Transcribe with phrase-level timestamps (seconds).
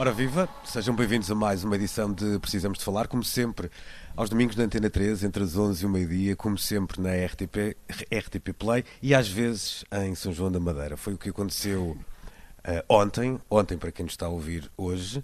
[0.00, 3.68] Ora viva, sejam bem-vindos a mais uma edição de Precisamos de Falar, como sempre,
[4.14, 7.76] aos domingos da Antena 3, entre as 11 e o meio-dia, como sempre na RTP,
[8.08, 10.96] RTP Play e às vezes em São João da Madeira.
[10.96, 11.98] Foi o que aconteceu
[12.64, 15.20] uh, ontem, ontem para quem nos está a ouvir hoje,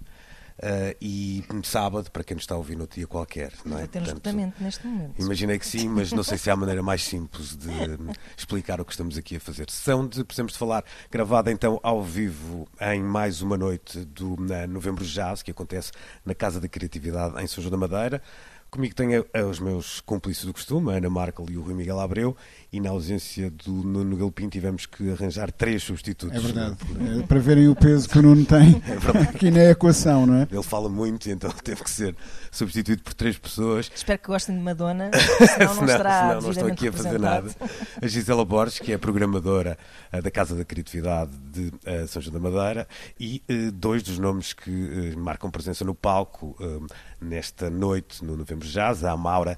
[0.59, 3.53] uh, e sábado para quem nos está a ouvir no dia qualquer.
[3.65, 3.85] Não é?
[3.85, 5.21] Esgotamento neste momento.
[5.21, 7.69] Imaginei que sim, mas não sei se há a maneira mais simples de
[8.37, 9.71] explicar o que estamos aqui a fazer.
[9.71, 14.67] Sessão de Precisamos de Falar, gravada então ao vivo em mais uma noite do na
[14.67, 15.93] Novembro Jazz, que acontece
[16.25, 18.23] na Casa da Criatividade em São João da Madeira.
[18.75, 22.37] Comigo tenho os meus cúmplices do costume, a Ana Markel e o Rui Miguel Abreu,
[22.75, 26.37] e na ausência do Nuno Galpim tivemos que arranjar três substitutos.
[26.37, 26.77] É verdade.
[27.21, 28.83] É, para verem o peso que o Nuno tem
[29.15, 30.49] É aqui na equação, não é?
[30.51, 32.17] Ele fala muito, então teve que ser
[32.51, 33.89] substituído por três pessoas.
[33.95, 35.09] Espero que gostem de Madonna,
[35.55, 37.49] senão não estará senão não estou aqui a fazer nada.
[38.03, 39.79] A Gisela Borges, que é a programadora
[40.11, 42.89] eh, da Casa da Criatividade de eh, São João da Madeira,
[43.21, 46.57] e eh, dois dos nomes que marcam presença no palco
[47.21, 49.57] nesta noite no Novembro Jazz, a Maura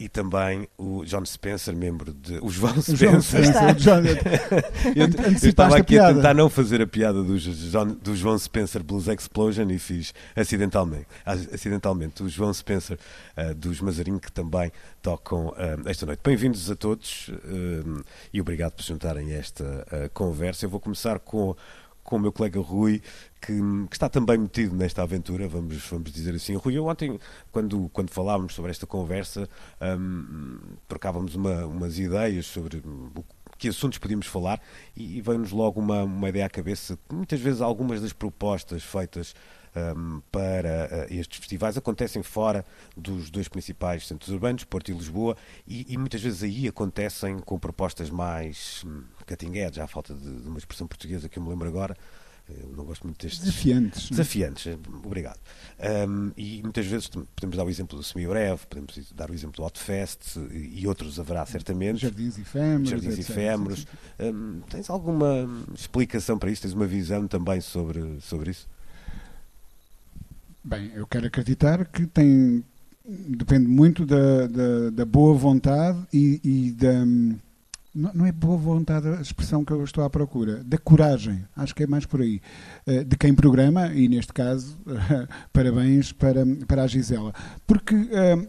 [0.00, 2.38] e também o John Spencer, membro de.
[2.54, 3.44] João Spencer.
[4.94, 5.08] Eu,
[5.48, 6.14] estava a aqui a piada.
[6.14, 11.06] tentar não fazer a piada do, João, do João Spencer Blues Explosion e fiz acidentalmente.
[11.24, 12.22] Acidentalmente.
[12.22, 12.98] O João Spencer
[13.36, 14.70] eh, dos Mazarim que também
[15.02, 16.20] tocam eh, esta noite.
[16.22, 20.66] Bem-vindos a todos eh, e obrigado por juntarem a esta conversa.
[20.66, 21.56] Eu vou começar com,
[22.04, 23.00] com o meu colega Rui,
[23.40, 23.52] que,
[23.88, 26.54] que está também metido nesta aventura, vamos, vamos dizer assim.
[26.54, 27.18] Rui, eu ontem,
[27.50, 29.48] quando, quando falávamos sobre esta conversa,
[29.98, 33.24] hum, trocávamos uma- umas ideias sobre o
[33.56, 34.60] que assuntos podíamos falar
[34.96, 39.34] e, veio-nos logo uma, uma ideia à cabeça que muitas vezes algumas das propostas feitas
[39.96, 42.64] hum, para eh, estes festivais acontecem fora
[42.96, 45.36] dos dois principais centros urbanos, Porto e Lisboa,
[45.66, 48.84] e, e muitas vezes aí acontecem com propostas mais
[49.24, 51.96] catinguedes, já há falta de, de uma expressão portuguesa que eu me lembro agora.
[52.46, 54.04] Eu não gosto muito destes Desafiantes.
[54.04, 54.10] é?
[54.10, 55.38] desafiantes, eh, obrigado.
[56.06, 59.62] Um, e muitas vezes podemos dar o exemplo do semi-breve, podemos dar o exemplo do
[59.62, 62.02] Hotfest e, outros haverá certamente.
[62.02, 62.90] Jardins efêmeros.
[62.90, 63.30] Jardins etc.
[63.30, 63.86] efêmeros.
[64.20, 66.60] Um, tens alguma explicação para isso?
[66.60, 68.68] Tens uma visão também sobre, sobre isso?
[70.62, 72.62] Bem, eu quero acreditar que tem.
[73.06, 77.04] Depende muito da, da, da boa vontade e, e da.
[77.94, 81.84] Não é boa vontade a expressão que eu estou à procura, da coragem, acho que
[81.84, 82.40] é mais por aí,
[82.86, 84.76] eh, de quem programa, e neste caso,
[85.52, 87.32] parabéns para, para a Gisela.
[87.64, 88.48] Porque eh,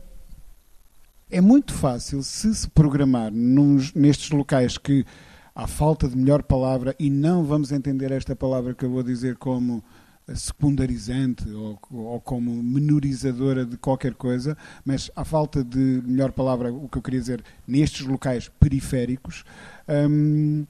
[1.29, 5.05] é muito fácil se se programar nos- nestes locais que,
[5.53, 9.35] à falta de melhor palavra, e não vamos entender esta palavra que eu vou dizer
[9.37, 9.83] como
[10.33, 16.89] secundarizante ou, ou como menorizadora de qualquer coisa, mas à falta de melhor palavra, o
[16.89, 19.43] que eu queria dizer, nestes locais periféricos,
[19.87, 20.65] hum,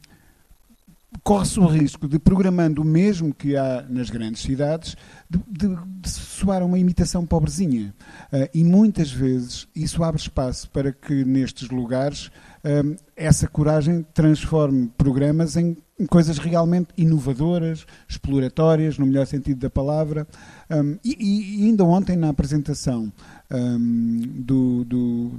[1.23, 4.95] corre-se o risco de, programando o mesmo que há nas grandes cidades,
[5.29, 7.93] de, de, de soar uma imitação pobrezinha.
[8.31, 12.29] Ah, e muitas vezes isso abre espaço para que nestes lugares
[12.65, 15.77] hum, essa coragem transforme programas em,
[16.09, 20.27] coisas realmente inovadoras, exploratórias, no melhor sentido da palavra.
[20.69, 21.15] Hum, e,
[21.61, 23.11] e- ainda ontem, na apresentação
[23.51, 25.31] hum, do- do,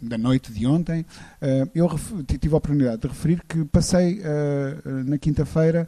[0.00, 1.04] da noite de ontem,
[1.74, 1.86] eu
[2.26, 5.86] tive a oportunidade de referir que passei eh, na quinta-feira,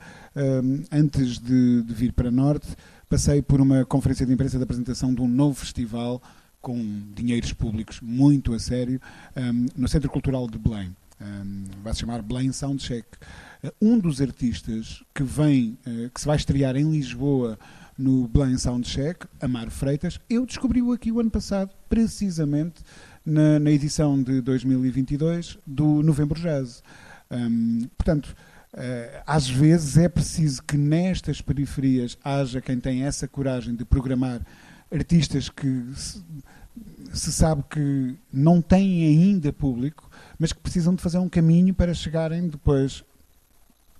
[0.93, 2.69] antes de vir para Norte,
[3.09, 6.21] passei por uma conferência de imprensa de apresentação de um novo festival
[6.63, 9.01] com dinheiros públicos muito a sério,
[9.37, 10.97] eh, no Centro Cultural de Belém.
[11.21, 11.25] Eh,
[11.83, 13.07] vai se chamar Belém Soundcheck.
[13.63, 17.59] Eh, Um dos artistas que vem, eh, que se vai estrear em Lisboa
[17.99, 22.83] no Belém Soundcheck, Amaro Freitas, eu descobri-o aqui o ano passado, precisamente
[23.25, 26.83] na, na edição de 2022 do Novembro Jazz.
[27.31, 28.35] Hum, portanto,
[28.75, 34.41] eh, às vezes é preciso que nestas periferias haja quem tenha essa coragem de programar
[34.93, 36.23] artistas que se,
[37.13, 41.95] se sabe que não têm ainda público, mas que precisam de fazer um caminho para
[41.95, 43.05] chegarem depois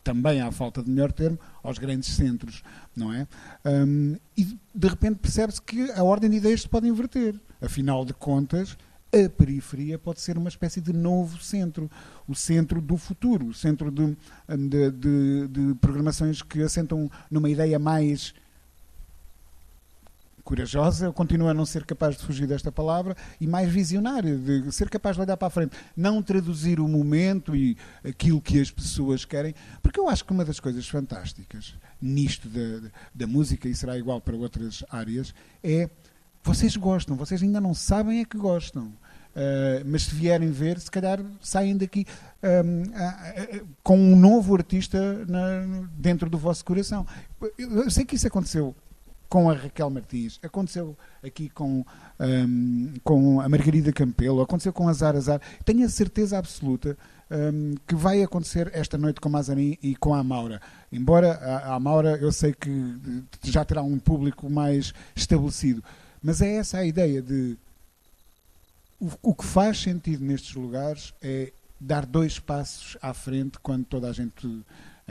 [0.03, 2.63] também à falta de melhor termo, aos grandes centros,
[2.95, 3.27] não é?
[3.65, 7.41] Hum, e de repente percebe-se que a ordem de ideias se pode inverter.
[7.61, 8.77] Afinal de contas,
[9.13, 11.91] a periferia pode ser uma espécie de novo centro,
[12.27, 14.17] o centro do futuro, o centro de,
[14.49, 18.35] de, de, de programações que assentam numa ideia mais
[20.45, 24.73] corajosa, eu continuo a não ser capaz de fugir desta palavra, e mais visionária, de
[24.73, 28.71] ser capaz de olhar para a frente, não traduzir o momento e aquilo que as
[28.71, 33.75] pessoas querem, porque eu acho que uma das coisas fantásticas nisto da, da música, e
[33.75, 35.89] será igual para outras áreas, é
[36.43, 38.93] vocês gostam, vocês ainda não sabem é que gostam.
[39.33, 42.05] Uh, mas se vierem ver, se calhar saem daqui
[42.43, 47.07] um, uh, uh, com um novo artista na, dentro do vosso coração.
[47.57, 48.77] Eu, eu sei que isso aconteceu
[49.33, 50.95] com a Raquel Martins, aconteceu
[51.25, 51.83] aqui com,
[52.21, 55.41] um, com a Margarida Campelo, aconteceu com a Zara Azar.
[55.65, 56.99] Tenho a certeza absoluta
[57.31, 60.61] um, que vai acontecer esta noite com a Mazarin e com a Amaura.
[60.93, 62.71] Embora a, a Amaura eu sei que
[63.43, 65.83] já terá um público mais estabelecido,
[66.23, 67.57] mas é essa a ideia de
[69.01, 71.51] o, o que faz sentido nestes lugares é
[71.81, 74.63] dar dois passos à frente quando toda a gente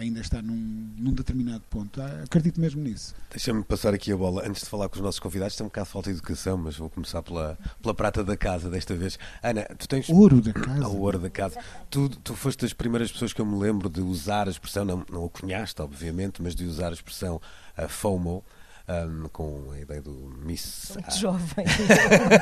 [0.02, 2.02] ainda está num, num determinado ponto.
[2.02, 3.16] Ah, acredito mesmo nisso.
[3.30, 4.48] Deixa-me passar aqui a bola.
[4.48, 6.76] Antes de falar com os nossos convidados, tem um bocado de falta de educação, mas
[6.76, 9.18] vou começar pela, pela prata da casa desta vez.
[9.42, 10.10] Ana, tu tens.
[10.10, 10.88] Ouro da casa.
[10.88, 11.60] O ouro da casa.
[11.90, 15.06] Tu, tu foste das primeiras pessoas que eu me lembro de usar a expressão, não,
[15.10, 17.40] não a cunhaste, obviamente, mas de usar a expressão
[17.78, 18.44] uh, FOMO.
[18.90, 20.12] Um, com a ideia do
[20.44, 20.92] miss.
[20.96, 21.66] Muito jovem.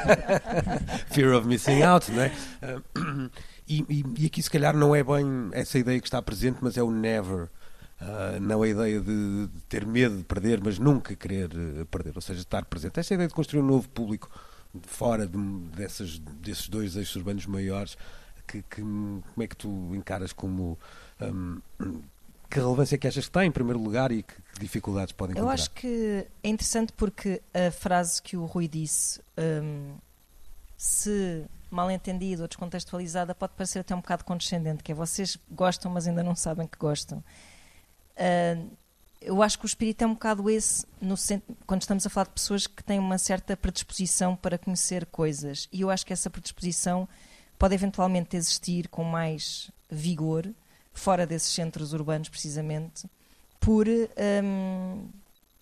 [1.12, 2.32] Fear of missing out, não é?
[2.64, 3.30] Uh,
[3.70, 6.76] e, e, e, aqui, se calhar, não é bem essa ideia que está presente, mas
[6.76, 7.48] é o never.
[8.02, 12.14] Uh, não a ideia de, de, ter medo de perder, mas nunca querer uh, perder,
[12.16, 13.00] ou seja, estar presente.
[13.00, 14.30] Esta ideia de construir um novo público
[14.84, 15.38] fora de,
[15.76, 17.98] dessas, desses dois eixos urbanos maiores,
[18.48, 20.80] que, que, como é que tu encaras como.
[21.22, 21.62] Um,
[22.50, 25.34] que relevância é que achas que tem, em primeiro lugar, e que, que dificuldades podem
[25.34, 25.52] encontrar?
[25.52, 29.94] Eu acho que é interessante porque a frase que o Rui disse, um,
[30.76, 35.92] se mal entendido ou descontextualizada, pode parecer até um bocado condescendente, que é vocês gostam,
[35.92, 37.24] mas ainda não sabem que gostam.
[38.16, 38.70] Uh,
[39.22, 41.16] eu acho que o espírito é um bocado esse, no,
[41.68, 45.68] quando estamos a falar de pessoas que têm uma certa predisposição para conhecer coisas.
[45.72, 47.08] E eu acho que essa predisposição
[47.58, 50.50] pode eventualmente existir com mais vigor,
[50.94, 53.10] fora desses centros urbanos, precisamente,
[53.60, 55.10] por, um,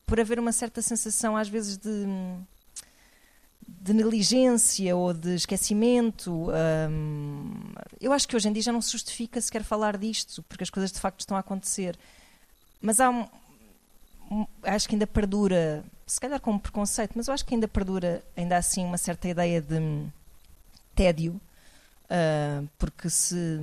[0.05, 2.05] por haver uma certa sensação, às vezes, de
[3.79, 6.49] de negligência ou de esquecimento.
[6.89, 10.63] Hum, eu acho que hoje em dia já não se justifica sequer falar disto, porque
[10.63, 11.97] as coisas de facto estão a acontecer.
[12.81, 13.25] Mas há um,
[14.31, 17.67] um, acho que ainda perdura, se calhar com um preconceito, mas eu acho que ainda
[17.67, 19.79] perdura, ainda assim, uma certa ideia de
[20.95, 21.39] tédio,
[22.05, 23.59] uh, porque se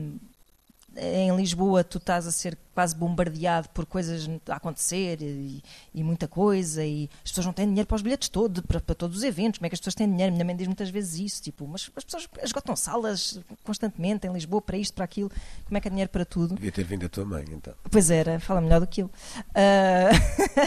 [0.97, 5.63] em Lisboa tu estás a ser quase bombardeado por coisas a acontecer e,
[5.95, 8.95] e, muita coisa e as pessoas não têm dinheiro para os bilhetes todos, para, para,
[8.95, 10.33] todos os eventos, como é que as pessoas têm dinheiro?
[10.33, 14.61] Minha mãe diz muitas vezes isso, tipo, mas as pessoas esgotam salas constantemente em Lisboa
[14.61, 15.31] para isto, para aquilo,
[15.65, 16.55] como é que há dinheiro para tudo?
[16.55, 17.75] Devia ter vindo a tua mãe, então.
[17.91, 19.07] Pois era, fala melhor do que eu.
[19.07, 20.11] Uh,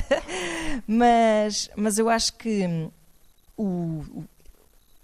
[0.88, 2.89] mas, mas eu acho que
[3.57, 4.24] o, o,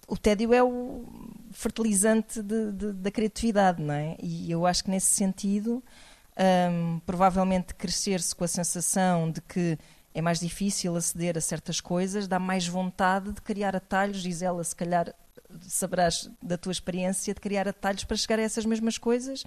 [0.08, 1.06] o tédio é o
[1.54, 4.18] fertilizante de, de, da criatividade, não é?
[4.22, 5.84] E eu acho que nesse sentido,
[6.72, 9.78] um, provavelmente crescer-se com a sensação de que
[10.14, 14.64] é mais difícil aceder a certas coisas, dá mais vontade de criar atalhos, diz ela,
[14.64, 15.14] se calhar
[15.62, 19.44] saberás da tua experiência de criar atalhos para chegar a essas mesmas coisas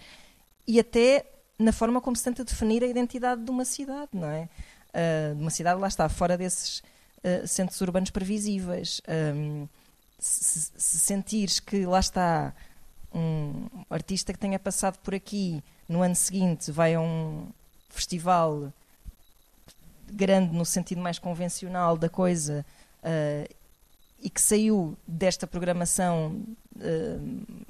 [0.66, 1.24] e até
[1.58, 4.48] na forma como se tenta definir a identidade de uma cidade, não é?
[4.90, 9.00] Uh, de uma cidade, lá está, fora desses uh, centros urbanos previsíveis.
[9.08, 9.68] Um,
[10.18, 12.54] se, se sentires que lá está
[13.14, 17.48] um artista que tenha passado por aqui no ano seguinte vai a um
[17.88, 18.72] festival
[20.10, 22.64] grande no sentido mais convencional da coisa
[23.02, 23.54] uh,
[24.20, 26.42] e que saiu desta programação
[26.76, 27.66] uh,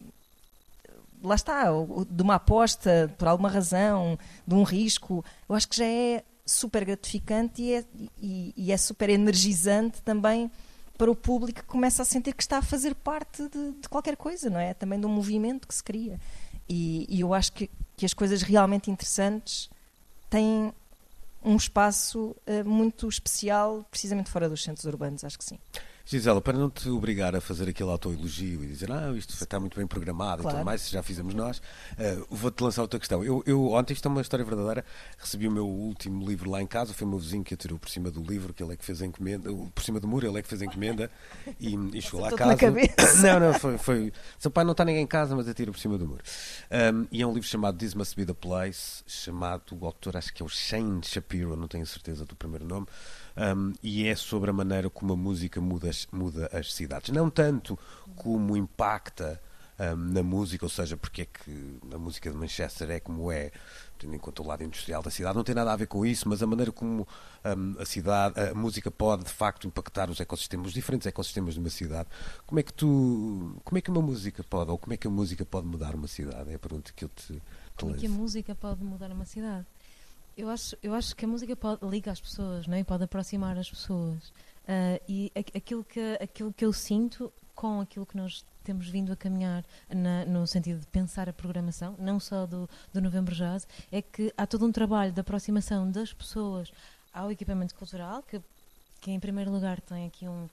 [1.22, 1.64] lá está,
[2.08, 6.84] de uma aposta por alguma razão, de um risco, eu acho que já é super
[6.84, 7.84] gratificante e é,
[8.20, 10.50] e, e é super energizante também
[10.96, 14.16] para o público que começa a sentir que está a fazer parte de, de qualquer
[14.16, 14.74] coisa, não é?
[14.74, 16.20] Também de um movimento que se cria.
[16.68, 19.70] E, e eu acho que, que, as coisas realmente interessantes
[20.28, 20.72] têm
[21.44, 25.58] um espaço uh, muito especial, precisamente fora dos centros urbanos, acho que sim.
[26.08, 29.76] Gisela, para não te obrigar a fazer aquele autoelogio e dizer, ah, isto está muito
[29.76, 30.56] bem programado claro.
[30.56, 33.24] e tudo mais, já fizemos nós, uh, vou-te lançar outra questão.
[33.24, 34.84] Eu, eu, ontem, isto é uma história verdadeira,
[35.18, 37.88] recebi o meu último livro lá em casa, foi o meu vizinho que atirou por
[37.88, 40.38] cima do livro, que ele é que fez a encomenda, por cima do muro, ele
[40.38, 41.10] é que fez a encomenda
[41.58, 42.70] e, e chegou lá a casa.
[43.22, 44.12] não, não, foi, foi.
[44.38, 46.22] Seu pai não está ninguém em casa, mas atira por cima do muro.
[46.70, 50.32] Um, e é um livro chamado This Must Be the Place, chamado, o autor acho
[50.32, 52.86] que é o Shane Shapiro, não tenho certeza do primeiro nome.
[53.36, 57.10] Um, e é sobre a maneira como a música muda as, muda as cidades.
[57.10, 57.78] Não tanto
[58.14, 59.40] como impacta
[59.78, 63.52] um, na música, ou seja, porque é que a música de Manchester é como é,
[63.98, 66.28] tendo em conta o lado industrial da cidade, não tem nada a ver com isso,
[66.28, 67.06] mas a maneira como
[67.44, 71.60] um, a cidade, a música pode de facto impactar os ecossistemas, os diferentes ecossistemas de
[71.60, 72.08] uma cidade.
[72.46, 75.10] Como é que tu, como é que uma música pode, ou como é que a
[75.10, 76.50] música pode mudar uma cidade?
[76.50, 77.42] É a pergunta que eu te, te
[77.76, 79.66] Como é que a música pode mudar uma cidade?
[80.36, 82.84] Eu acho, eu acho que a música pode ligar as pessoas, não é?
[82.84, 84.28] pode aproximar as pessoas.
[84.68, 89.16] Uh, e aquilo que, aquilo que eu sinto com aquilo que nós temos vindo a
[89.16, 94.02] caminhar na, no sentido de pensar a programação, não só do, do Novembro Jazz, é
[94.02, 96.70] que há todo um trabalho de aproximação das pessoas
[97.14, 98.42] ao equipamento cultural, que,
[99.00, 100.50] que em primeiro lugar tem aqui um,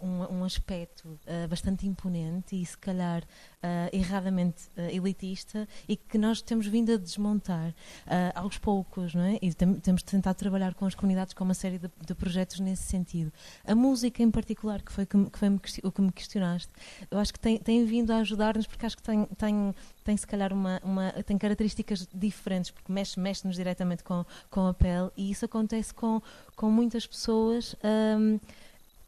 [0.00, 6.16] um, um, aspecto uh, bastante imponente e se calhar uh, erradamente uh, elitista e que
[6.16, 7.74] nós temos vindo a desmontar
[8.34, 9.38] aos poucos, não é?
[9.40, 13.32] E temos tentado trabalhar com as comunidades com uma série de, de projetos nesse sentido.
[13.64, 15.48] A música em particular, que foi, que, que foi
[15.82, 16.72] o que me questionaste,
[17.10, 19.74] eu acho que tem, tem vindo a ajudar-nos porque acho que tem, tem,
[20.04, 24.74] tem se calhar uma, uma, tem características diferentes, porque mexe, mexe-nos diretamente com, com a
[24.74, 26.20] pele e isso acontece com,
[26.56, 27.76] com muitas pessoas.
[27.84, 28.38] Um,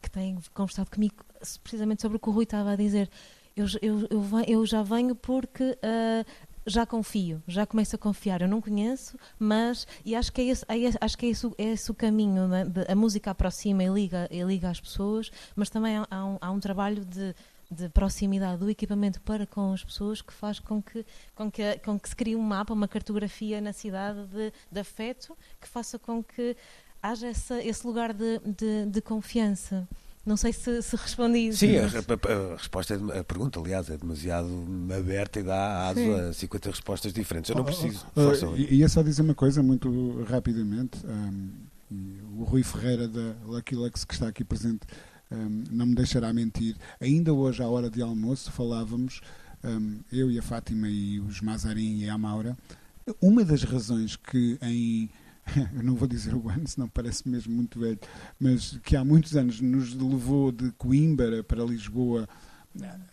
[0.03, 1.15] que têm conversado comigo
[1.63, 3.09] precisamente sobre o que o Rui estava a dizer.
[3.55, 6.25] Eu, eu, eu, eu já venho porque uh,
[6.65, 8.41] já confio, já começo a confiar.
[8.41, 11.63] Eu não conheço, mas e acho que é esse, é, acho que é esse, é
[11.71, 12.47] esse o caminho.
[12.47, 12.65] Né?
[12.87, 16.51] A música aproxima e liga, e liga as pessoas, mas também há, há, um, há
[16.51, 17.35] um, trabalho de,
[17.69, 21.05] de, proximidade do equipamento para com as pessoas que faz com que,
[21.35, 25.37] com que, com que se crie um mapa, uma cartografia na cidade de, de afeto
[25.61, 26.55] que faça com que
[27.03, 29.87] haja essa, esse lugar de, de, de confiança.
[30.25, 31.59] Não sei se, se respondi isso.
[31.59, 31.95] Sim, mas...
[31.95, 34.47] a, a, a, resposta, é, a pergunta, aliás, é demasiado
[34.97, 36.13] aberta e dá aso Sim.
[36.13, 37.49] a 50 respostas diferentes.
[37.49, 38.05] Eu não oh, oh, preciso.
[38.15, 40.97] Oh, oh, ia só dizer uma coisa muito rapidamente.
[41.05, 41.51] Um,
[42.39, 44.81] o Rui Ferreira da Lucky Lux, que está aqui presente,
[45.29, 46.77] um, não me deixará mentir.
[47.01, 49.19] Ainda hoje, à hora de almoço, falávamos,
[49.61, 52.57] um, eu e a Fátima e os Mazarin e a Maura,
[53.21, 55.09] uma das razões que em
[55.75, 57.99] eu não vou dizer o ano, senão parece mesmo muito velho,
[58.39, 62.27] mas que há muitos anos nos levou de Coimbra para Lisboa,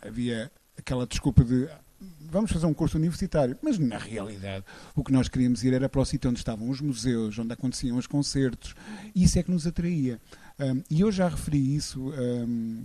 [0.03, 1.69] havia aquela desculpa de
[2.19, 6.01] vamos fazer um curso universitário, mas na realidade o que nós queríamos ir era para
[6.01, 8.75] o sítio onde estavam os museus, onde aconteciam os concertos,
[9.15, 10.21] isso é que nos atraía.
[10.59, 12.85] Um, e eu já referi isso um,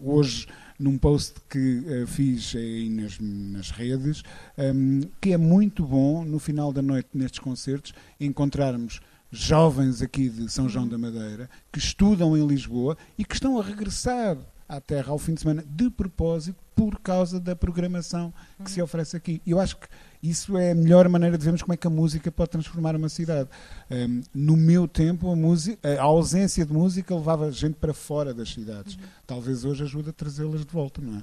[0.00, 0.46] hoje
[0.78, 4.22] num post que uh, fiz aí nas, nas redes,
[4.58, 9.00] um, ehm, que é muito bom no final da noite nestes concertos encontrarmos
[9.30, 13.62] jovens aqui de São João da Madeira que estudam em Lisboa e que estão a
[13.62, 14.36] regressar
[14.76, 18.32] à Terra ao fim de semana de propósito por causa da programação
[18.64, 19.40] que se oferece aqui.
[19.46, 19.86] Eu acho que
[20.22, 23.08] isso é a melhor maneira de vermos como é que a música pode transformar uma
[23.08, 23.48] cidade.
[23.90, 28.50] Um, no meu tempo, a, música, a ausência de música levava gente para fora das
[28.50, 28.94] cidades.
[28.94, 29.02] Uhum.
[29.26, 31.22] Talvez hoje ajude a trazê-las de volta, não é?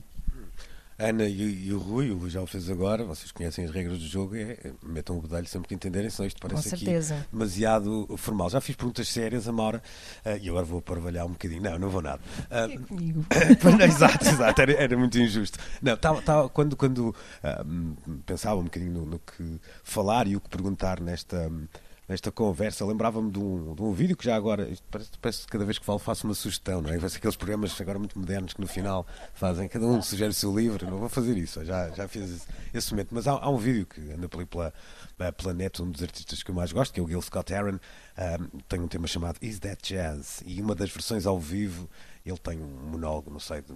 [1.02, 3.98] Ana e, e, o Rui, o Rui já o fez agora, vocês conhecem as regras
[3.98, 6.86] do jogo, é, é metam o bedelho sempre que entenderem, senão isto parece aqui
[7.32, 8.50] demasiado formal.
[8.50, 9.82] Já fiz perguntas sérias a Maura
[10.26, 11.62] uh, e agora vou parvalhar um bocadinho.
[11.62, 12.22] Não, não vou nada.
[12.50, 13.26] Uh, é comigo.
[13.84, 15.58] exato, exato, era, era, muito injusto.
[15.82, 20.42] Não, tava, tava, quando, quando uh, pensava um bocadinho no, no, que falar e o
[20.42, 21.48] que perguntar nesta.
[21.48, 21.68] Um,
[22.12, 25.64] nesta conversa, lembrava-me de um, de um vídeo que já agora, parece, parece que cada
[25.64, 26.98] vez que falo faço uma sugestão, não é?
[26.98, 30.54] Vai aqueles programas agora muito modernos que no final fazem, cada um sugere o seu
[30.54, 33.86] livro, não vou fazer isso, já, já fiz esse momento, mas há, há um vídeo
[33.86, 37.04] que anda pela, pela, pela net, um dos artistas que eu mais gosto, que é
[37.04, 40.44] o Gil Scott Aaron, um, tem um tema chamado Is That Jazz?
[40.46, 41.90] E uma das versões ao vivo,
[42.26, 43.74] ele tem um monólogo, não sei, de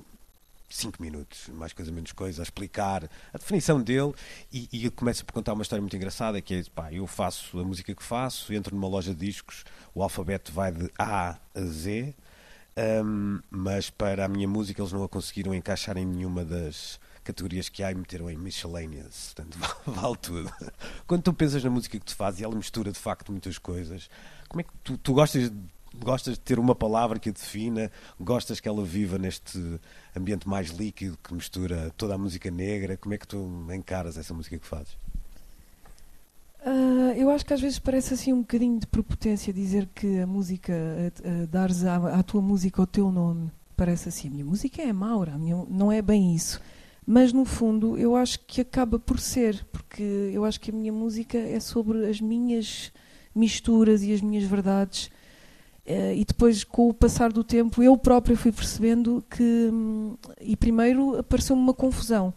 [0.69, 4.13] 5 minutos, mais coisa menos coisa, a explicar a definição dele
[4.51, 7.63] e, e começa por contar uma história muito engraçada que é, pá, eu faço a
[7.63, 12.15] música que faço, entro numa loja de discos, o alfabeto vai de A a Z,
[13.05, 17.69] um, mas para a minha música eles não a conseguiram encaixar em nenhuma das categorias
[17.69, 19.57] que há e meteram em miscellaneous, portanto
[19.87, 20.51] vale tudo.
[21.07, 24.09] Quando tu pensas na música que tu fazes e ela mistura de facto muitas coisas,
[24.47, 25.51] como é que tu, tu gostas
[26.03, 29.79] gostas de ter uma palavra que a defina, gostas que ela viva neste
[30.15, 32.97] ambiente mais líquido que mistura toda a música negra.
[32.97, 34.97] Como é que tu encaras essa música que fazes?
[36.65, 40.25] Uh, eu acho que às vezes parece assim um bocadinho de prepotência dizer que a
[40.25, 43.51] música, uh, uh, dares à, à, tua música o teu nome.
[43.77, 46.59] Parece assim, a minha música é Maura, minha, não é bem isso.
[47.05, 50.91] Mas no fundo eu acho que acaba por ser, porque eu acho que a minha
[50.91, 52.91] música é sobre as minhas
[53.35, 55.11] misturas e as minhas verdades
[55.87, 59.69] Uh, e depois, com o passar do tempo, eu própria fui percebendo que.
[59.71, 62.33] Hum, e primeiro apareceu-me uma confusão.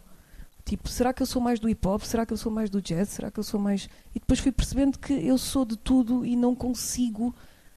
[0.63, 2.03] Tipo, será que eu sou mais do hip hop?
[2.03, 3.09] Será que eu sou mais do jazz?
[3.09, 3.89] Será que eu sou mais.
[4.13, 7.33] E depois fui percebendo que eu sou de tudo e não consigo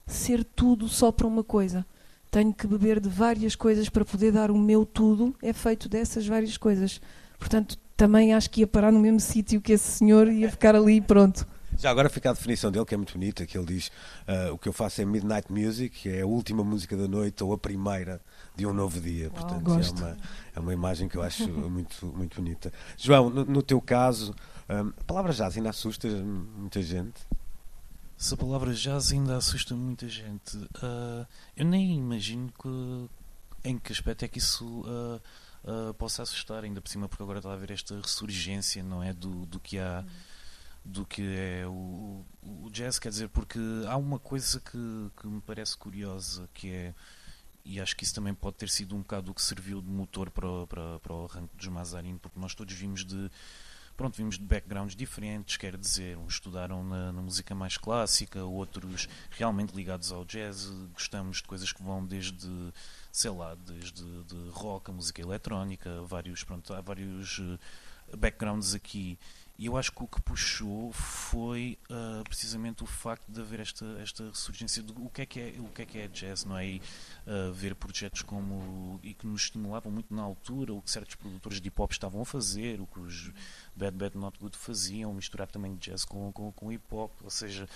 [0.06, 1.86] ser tudo só para uma coisa.
[2.30, 6.26] tenho que beber de várias coisas para poder dar o meu tudo, é feito dessas
[6.26, 7.00] várias coisas.
[7.38, 10.74] Portanto, também acho que ia parar no mesmo sítio que esse senhor e ia ficar
[10.74, 11.46] ali pronto.
[11.82, 14.58] Já agora fica a definição dele, que é muito bonita, que ele diz uh, o
[14.58, 17.58] que eu faço é Midnight Music, que é a última música da noite ou a
[17.58, 18.20] primeira
[18.54, 19.28] de um novo dia.
[19.30, 20.18] Portanto, é, uma,
[20.54, 22.72] é uma imagem que eu acho muito, muito bonita.
[22.96, 24.32] João, no, no teu caso,
[24.70, 27.20] um, a palavra jazz ainda assusta muita gente?
[28.16, 33.10] Se a palavra jazz ainda assusta muita gente, uh, eu nem imagino que,
[33.68, 35.20] em que aspecto é que isso uh,
[35.64, 39.12] uh, possa assustar, ainda por cima, porque agora está a haver esta ressurgência, não é?
[39.12, 40.04] Do, do que há.
[40.84, 43.58] Do que é o, o jazz, quer dizer, porque
[43.88, 46.94] há uma coisa que, que me parece curiosa que é
[47.64, 50.30] e acho que isso também pode ter sido um bocado o que serviu de motor
[50.30, 53.30] para, o, para, para o arranque dos Mazarin, porque nós todos vimos de
[53.96, 59.08] pronto, vimos de backgrounds diferentes, quer dizer, uns estudaram na, na, música mais clássica, outros
[59.30, 62.48] realmente ligados ao jazz, gostamos de coisas que vão desde,
[63.12, 69.18] sei lá, desde de rock, a música eletrónica, vários, pronto, há vários eh, backgrounds aqui.
[69.62, 73.86] E eu acho que o que puxou foi uh, precisamente o facto de haver esta,
[74.00, 76.58] esta ressurgência do o que é que é, o que é, que é jazz, não
[76.58, 76.66] é?
[76.66, 76.82] E,
[77.28, 78.98] uh, ver projetos como.
[79.04, 82.22] e que nos estimulavam muito na altura, o que certos produtores de hip hop estavam
[82.22, 83.30] a fazer, o que os
[83.76, 87.12] Bad Bad Not Good faziam, misturar também jazz com, com, com hip hop.
[87.22, 87.68] Ou seja,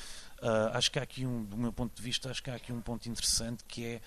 [0.42, 2.72] uh, acho que há aqui um, do meu ponto de vista, acho que há aqui
[2.72, 4.00] um ponto interessante que é.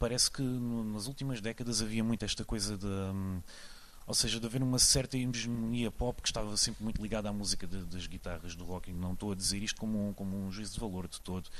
[0.00, 2.86] parece que no, nas últimas décadas havia muito esta coisa de.
[2.86, 3.40] Um,
[4.06, 7.66] ou seja, de haver uma certa hegemonia pop que estava sempre muito ligada à música
[7.66, 8.92] de, das guitarras do rock.
[8.92, 11.50] Não estou a dizer isto como um, como um juízo de valor de todo,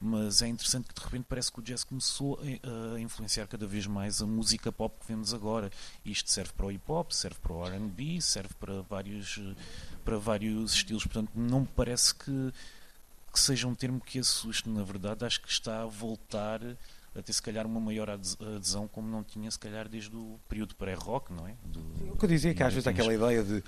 [0.00, 3.66] mas é interessante que de repente parece que o jazz começou a, a influenciar cada
[3.66, 5.68] vez mais a música pop que vemos agora.
[6.04, 9.40] Isto serve para o hip hop, serve para o RB, serve para vários,
[10.04, 11.04] para vários estilos.
[11.04, 12.52] Portanto, não me parece que,
[13.32, 14.68] que seja um termo que assuste.
[14.68, 16.60] Na verdade, acho que está a voltar
[17.16, 20.74] a ter se calhar uma maior adesão como não tinha se calhar desde o período
[20.74, 21.54] pré-rock, não é?
[21.64, 21.80] Do,
[22.12, 23.62] o que eu dizia é que às vezes aquela ideia de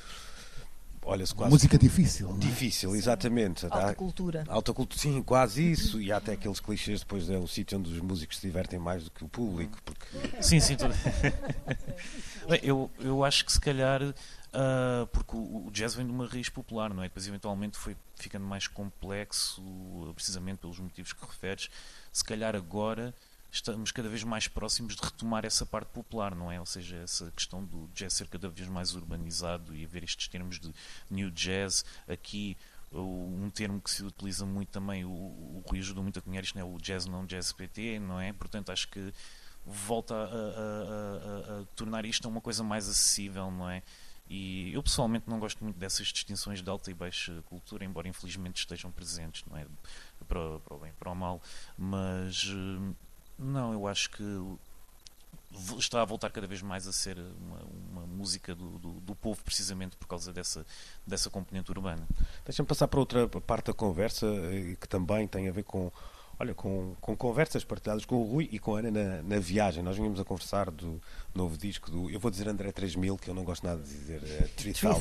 [1.02, 2.38] olha-se quase música difícil, é?
[2.38, 3.67] difícil, exatamente.
[3.67, 4.45] Alta cultura.
[4.49, 6.00] Alta cultura, sim, quase isso.
[6.00, 9.04] E há até aqueles clichês depois é um sítio onde os músicos se divertem mais
[9.04, 10.76] do que o público, porque sim, sim.
[12.49, 14.02] Bem, eu eu acho que se calhar
[14.49, 17.06] Uh, porque o, o, jazz vem de uma raiz popular, não é?
[17.08, 19.63] Depois, eventualmente, foi ficando mais complexo,
[20.15, 21.69] precisamente pelos motivos que referes.
[22.11, 23.15] Se calhar agora
[23.50, 26.61] estamos cada vez mais próximos de retomar essa parte popular, não é?
[26.61, 30.58] Ou seja, essa questão do jazz ser cada vez mais urbanizado e haver estes termos
[30.58, 30.73] de
[31.11, 31.84] new jazz.
[32.06, 32.56] Aqui,
[32.93, 36.58] um termo que se utiliza muito também, o, o Rui ajudou muito a cunhar isto,
[36.58, 36.65] não é?
[36.65, 38.32] o jazz não jazz PT, não é?
[38.32, 39.13] Portanto, acho que
[39.65, 43.82] volta a, a, a, a tornar isto uma coisa mais acessível, não é?
[44.30, 48.58] E eu pessoalmente não gosto muito dessas distinções de alta e baixa cultura, embora infelizmente
[48.58, 49.67] estejam presentes, não é?
[50.26, 51.43] Para, para o bem, para o mal,
[51.78, 52.95] mas eh,
[53.39, 54.23] não, eu acho que
[55.79, 59.43] está a voltar cada vez mais a ser uma, uma música do, do, do, povo,
[59.43, 60.67] precisamente por causa dessa,
[61.07, 62.07] dessa componente urbana.
[62.45, 65.91] Deixa-me passar para outra parte da conversa eh, que também tem a ver com,
[66.39, 69.83] olha, com, com conversas partilhadas com o Rui e com a Ana na, na viagem.
[69.83, 71.01] Nós vínhamos a conversar do
[71.35, 72.11] novo disco do.
[72.11, 74.23] Eu vou dizer André 3000, que eu não gosto nada de dizer.
[74.25, 74.93] É 3000.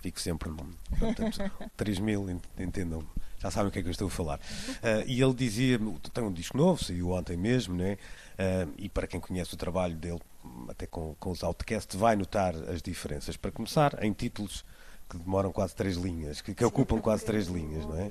[0.00, 0.50] Fico sempre.
[0.98, 1.38] Portanto,
[1.76, 4.38] 3000, entendam-me já sabem o que é que eu estou a falar.
[4.38, 5.78] Uh, e ele dizia:
[6.12, 7.96] tem um disco novo, saiu ontem mesmo, né?
[8.34, 10.20] Uh, e para quem conhece o trabalho dele,
[10.68, 13.36] até com, com os Outcast, vai notar as diferenças.
[13.36, 14.64] Para começar, em títulos
[15.08, 18.10] que demoram quase três linhas, que, que ocupam quase três linhas, não é?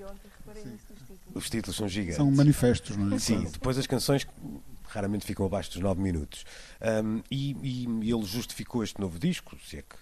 [1.33, 2.17] Os títulos são gigantes.
[2.17, 3.19] São manifestos, não é?
[3.19, 4.25] Sim, depois as canções
[4.87, 6.45] raramente ficam abaixo dos nove minutos.
[6.81, 9.95] Um, e, e, ele justificou este novo disco, se é que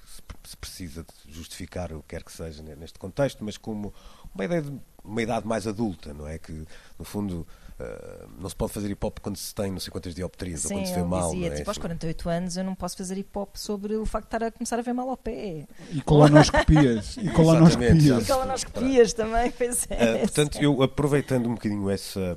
[0.43, 3.93] se precisa de justificar o que quer que seja neste contexto, mas como
[4.35, 6.37] uma ideia de uma idade mais adulta, não é?
[6.37, 6.65] Que,
[6.99, 7.47] no fundo,
[7.79, 10.73] uh, não se pode fazer hip hop quando se tem não sei quantas dioptrias Sim,
[10.73, 11.31] ou quando se vê mal.
[11.31, 11.57] Dizia, não é?
[11.57, 14.47] tipo, aos 48 anos eu não posso fazer hip hop sobre o facto de estar
[14.47, 15.67] a começar a ver mal ao pé.
[15.91, 17.17] E colonoscopias.
[17.17, 18.23] e colonoscopias.
[18.23, 20.15] E colonoscopias também, pois é.
[20.15, 22.35] Uh, portanto, eu aproveitando um bocadinho essa,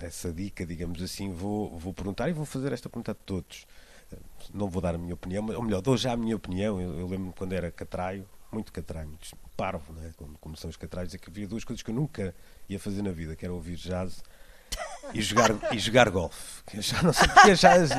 [0.00, 3.66] essa dica, digamos assim, vou, vou perguntar e vou fazer esta pergunta a todos.
[4.52, 6.80] Não vou dar a minha opinião, ou melhor, dou já a minha opinião.
[6.80, 8.24] Eu, eu lembro-me quando era catraio,
[8.54, 8.72] muito
[9.06, 10.12] muito parvo, né?
[10.16, 12.34] como, como são os catraios, é que havia duas coisas que eu nunca
[12.68, 14.22] ia fazer na vida, que era ouvir jazz
[15.12, 16.62] e jogar, e jogar golfe.
[16.80, 17.90] Já não sei porque jazz.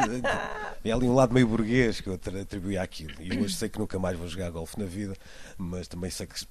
[0.83, 3.21] É ali um lado meio burguês que eu atribuía àquilo.
[3.21, 5.15] E hoje sei que nunca mais vou jogar golfe na vida,
[5.57, 6.45] mas também sei que,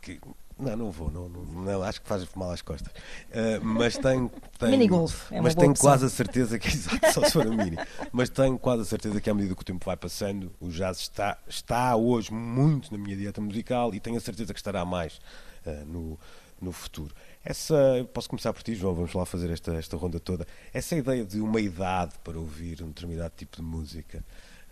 [0.00, 0.20] que
[0.58, 2.92] não, não vou, não, não, não, acho que faz mal às costas.
[2.92, 4.30] Uh, mas tenho.
[4.58, 7.50] tenho mini golf, é Mas tenho quase a certeza que, exato, só se for a
[7.50, 7.76] mini.
[8.12, 10.98] Mas tenho quase a certeza que à medida que o tempo vai passando, o jazz
[10.98, 15.20] está, está hoje muito na minha dieta musical e tenho a certeza que estará mais
[15.66, 16.18] uh, no,
[16.60, 17.14] no futuro.
[17.44, 20.46] Essa, posso começar por ti, João, vamos lá fazer esta, esta ronda toda.
[20.72, 24.24] Essa ideia de uma idade para ouvir um determinado tipo de música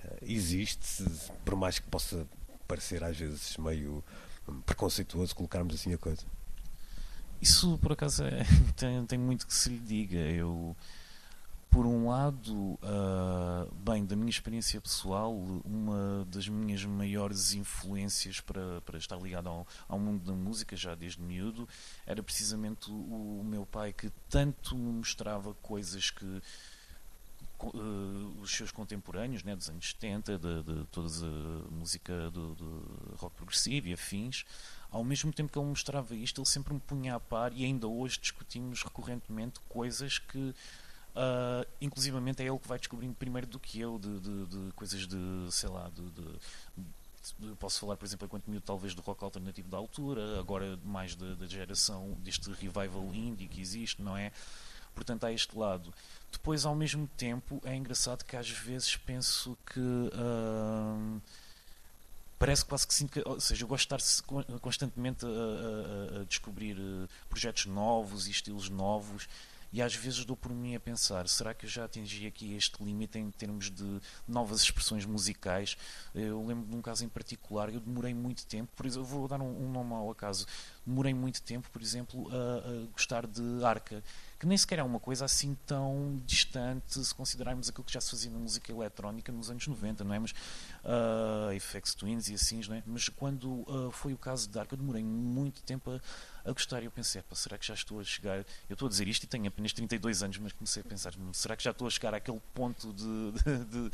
[0.05, 1.05] eh, existe,
[1.45, 2.27] por mais que possa
[2.66, 4.03] parecer às vezes meio
[4.66, 6.22] preconceituoso colocarmos assim a coisa?
[7.40, 8.44] Isso, por acaso, é,
[8.76, 10.18] tem, tem muito que se lhe diga.
[10.18, 10.76] Eu
[11.72, 18.83] por um lado, uh, bem, da minha experiência pessoal, uma das minhas maiores influências para,
[18.83, 21.66] para estar ligado ao, ao mundo da música, já desde miúdo,
[22.07, 26.42] era precisamente o, o meu pai que tanto me mostrava coisas que
[27.68, 33.16] uh, os seus contemporâneos, né, dos anos 70, de, de toda a música do, do
[33.16, 34.44] rock progressivo e afins,
[34.90, 37.87] ao mesmo tempo que ele mostrava isto, ele sempre me punha a par e ainda
[37.87, 40.55] hoje discutimos recorrentemente coisas que
[41.14, 45.07] Uh, inclusivamente é ele que vai descobrindo primeiro do que eu de, de, de coisas
[45.07, 49.68] de, sei lá, de, de, posso falar, por exemplo, enquanto miúdo, talvez do rock alternativo
[49.68, 54.33] da altura, agora mais da, da geração deste revival indie que existe, não é?
[54.94, 55.92] Portanto, há este lado.
[56.33, 59.81] Depois, ao mesmo tempo, é engraçado que às vezes penso que.
[59.81, 61.21] Uh,
[62.38, 66.25] parece quase que sinto que, ou seja, eu gosto de estar constantemente a, a, a
[66.25, 69.29] descobrir eh, projetos novos e estilos novos
[69.73, 72.83] e às vezes dou por mim a pensar: será que eu já atingi aqui este
[72.85, 75.79] limite em termos de novas expressões musicais?
[76.14, 79.40] Eu lembro de um caso em particular, eu demorei muito tempo, por exemplo, vou dar
[79.40, 80.47] um, um nome ao acaso,
[80.85, 84.05] demorei muito tempo, por exemplo, a, a gostar de Arca
[84.42, 88.11] que nem sequer é uma coisa assim tão distante se considerarmos aquilo que já se
[88.11, 90.18] fazia na música eletrónica nos anos 90, não é?
[90.18, 92.83] Mas uh, Effects Twins e assim, não é?
[92.85, 96.00] Mas quando uh, foi o caso de Dark, eu demorei muito tempo a,
[96.44, 98.38] a gostar e eu pensei, será que já estou a chegar?
[98.68, 101.57] Eu estou a dizer isto e tenho apenas 32 anos, mas comecei a pensar, será
[101.57, 103.90] que já estou a chegar àquele ponto de, de, de,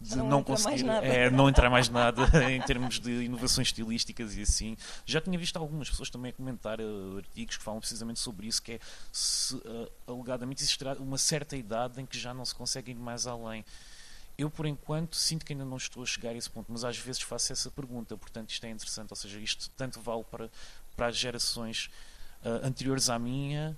[0.00, 4.42] de não, não conseguir, é, não entrar mais nada em termos de inovações estilísticas e
[4.42, 4.76] assim.
[5.04, 8.62] Já tinha visto algumas pessoas também a comentar uh, artigos que falam precisamente sobre isso,
[8.62, 8.80] que é
[9.12, 13.26] se, uh, alegadamente existirá uma certa idade em que já não se consegue ir mais
[13.26, 13.64] além.
[14.40, 16.96] Eu, por enquanto, sinto que ainda não estou a chegar a esse ponto, mas às
[16.96, 19.10] vezes faço essa pergunta, portanto, isto é interessante.
[19.10, 20.50] Ou seja, isto tanto vale para,
[21.00, 21.90] para as gerações
[22.44, 23.74] uh, anteriores à minha,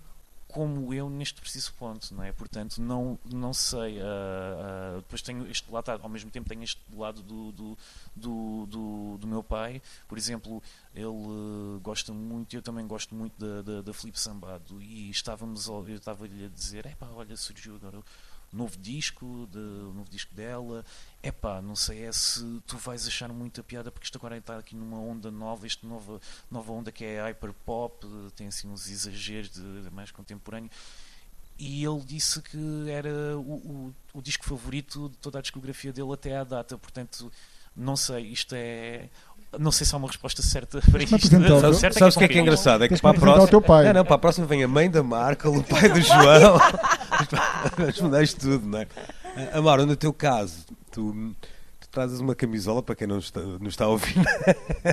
[0.48, 2.32] como eu neste preciso ponto, não é?
[2.32, 3.98] Portanto, não, não sei.
[3.98, 7.78] Uh, uh, depois tenho este lado, ao mesmo tempo tenho este lado do, do,
[8.16, 9.80] do, do, do meu pai.
[10.08, 10.60] Por exemplo,
[10.96, 14.82] ele gosta muito, eu também gosto muito da, da, da Felipe Sambado.
[14.82, 18.02] E estávamos, eu estava-lhe a dizer: é pá, olha, surgiu agora
[18.52, 20.84] novo disco, de, novo disco dela.
[21.22, 24.58] É pá, não sei é se tu vais achar muita piada porque isto agora está
[24.58, 28.88] aqui numa onda nova, esta nova, nova onda que é hyper pop, tem assim uns
[28.88, 30.70] exageros de, de mais contemporâneo.
[31.58, 36.12] E ele disse que era o, o, o disco favorito de toda a discografia dele
[36.12, 37.30] até à data, portanto,
[37.76, 39.08] não sei, isto é
[39.58, 41.18] não sei se há uma resposta certa para isto.
[41.20, 42.84] Sabes, certo sabes o que é que é engraçado?
[42.84, 43.60] É que para a próxima.
[43.84, 46.58] Não, não, para a próxima vem a mãe da Marca, o pai do João.
[47.78, 48.86] Respondes tudo, não é?
[49.52, 51.34] Amaro, no teu caso, tu,
[51.80, 54.14] tu trazes uma camisola para quem não está, não está a ouvir.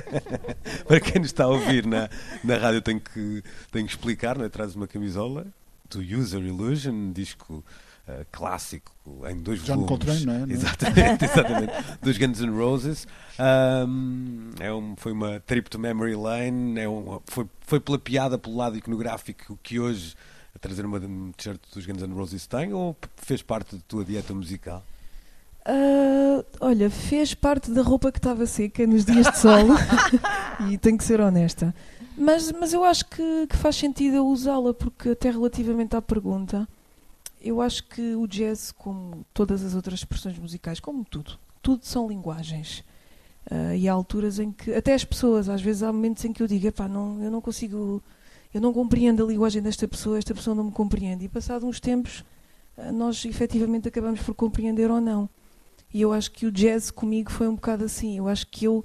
[0.86, 2.08] para quem não está a ouvir na,
[2.42, 4.48] na rádio, tenho que, tenho que explicar, não é?
[4.48, 5.46] Trazes uma camisola
[5.90, 7.64] do User Illusion, disco
[8.08, 8.92] uh, clássico
[9.28, 9.88] em dois John volumes.
[9.88, 10.42] Coltrane, não é?
[10.52, 11.72] Exatamente, exatamente.
[12.00, 13.06] dos Guns N' Roses.
[13.38, 16.78] Um, é um, foi uma trip to memory lane.
[16.80, 20.14] É um, foi, foi pela piada, pelo lado iconográfico que hoje
[20.54, 21.00] a trazer uma
[21.36, 24.84] t-shirt dos Guns N' Roses tem ou fez parte da tua dieta musical?
[25.60, 29.68] Uh, olha, fez parte da roupa que estava seca nos dias de sol
[30.70, 31.74] e tenho que ser honesta.
[32.16, 36.68] Mas, mas eu acho que, que faz sentido eu usá-la, porque até relativamente à pergunta,
[37.40, 42.08] eu acho que o jazz, como todas as outras expressões musicais, como tudo, tudo são
[42.08, 42.84] linguagens.
[43.50, 46.42] Uh, e há alturas em que, até as pessoas, às vezes há momentos em que
[46.42, 48.02] eu digo, epá, não, eu não consigo,
[48.52, 51.24] eu não compreendo a linguagem desta pessoa, esta pessoa não me compreende.
[51.24, 52.24] E passado uns tempos,
[52.76, 55.28] uh, nós efetivamente acabamos por compreender ou não.
[55.92, 58.18] E eu acho que o jazz comigo foi um bocado assim.
[58.18, 58.84] Eu acho que eu,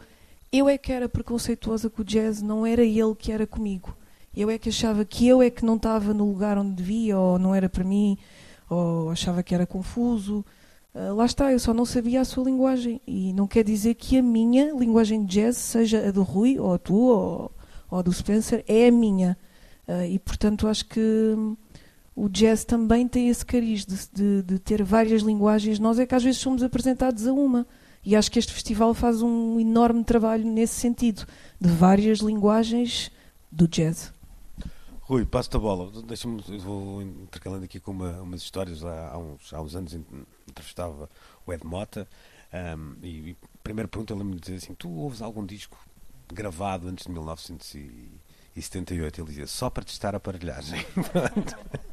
[0.51, 3.95] eu é que era preconceituosa com o jazz, não era ele que era comigo.
[4.35, 7.39] Eu é que achava que eu é que não estava no lugar onde devia, ou
[7.39, 8.17] não era para mim,
[8.69, 10.45] ou achava que era confuso.
[10.93, 13.01] Uh, lá está, eu só não sabia a sua linguagem.
[13.07, 16.73] E não quer dizer que a minha linguagem de jazz seja a do Rui, ou
[16.73, 17.51] a tua, ou,
[17.89, 19.37] ou a do Spencer, é a minha.
[19.87, 21.55] Uh, e portanto acho que hum,
[22.15, 25.79] o jazz também tem esse cariz de, de, de, ter várias linguagens.
[25.79, 27.67] Nós é que às vezes somos apresentados a uma.
[28.03, 31.25] E acho que este festival faz um enorme trabalho nesse sentido,
[31.59, 33.11] de várias linguagens
[33.51, 34.13] do jazz.
[35.01, 35.91] Rui, passo-te a bola.
[36.03, 38.83] Deixa-me, vou intercalando aqui com uma, umas histórias.
[38.83, 39.93] Há, há, uns, há uns anos
[40.47, 41.09] entrevistava
[41.45, 42.07] o Ed Mota
[42.77, 45.77] um, e, e primeira pergunta, lembro-me dizer assim: Tu ouves algum disco
[46.33, 48.09] gravado antes de 1900 e,
[48.55, 50.85] e 78 ele dizia só para testar a aparelhagem.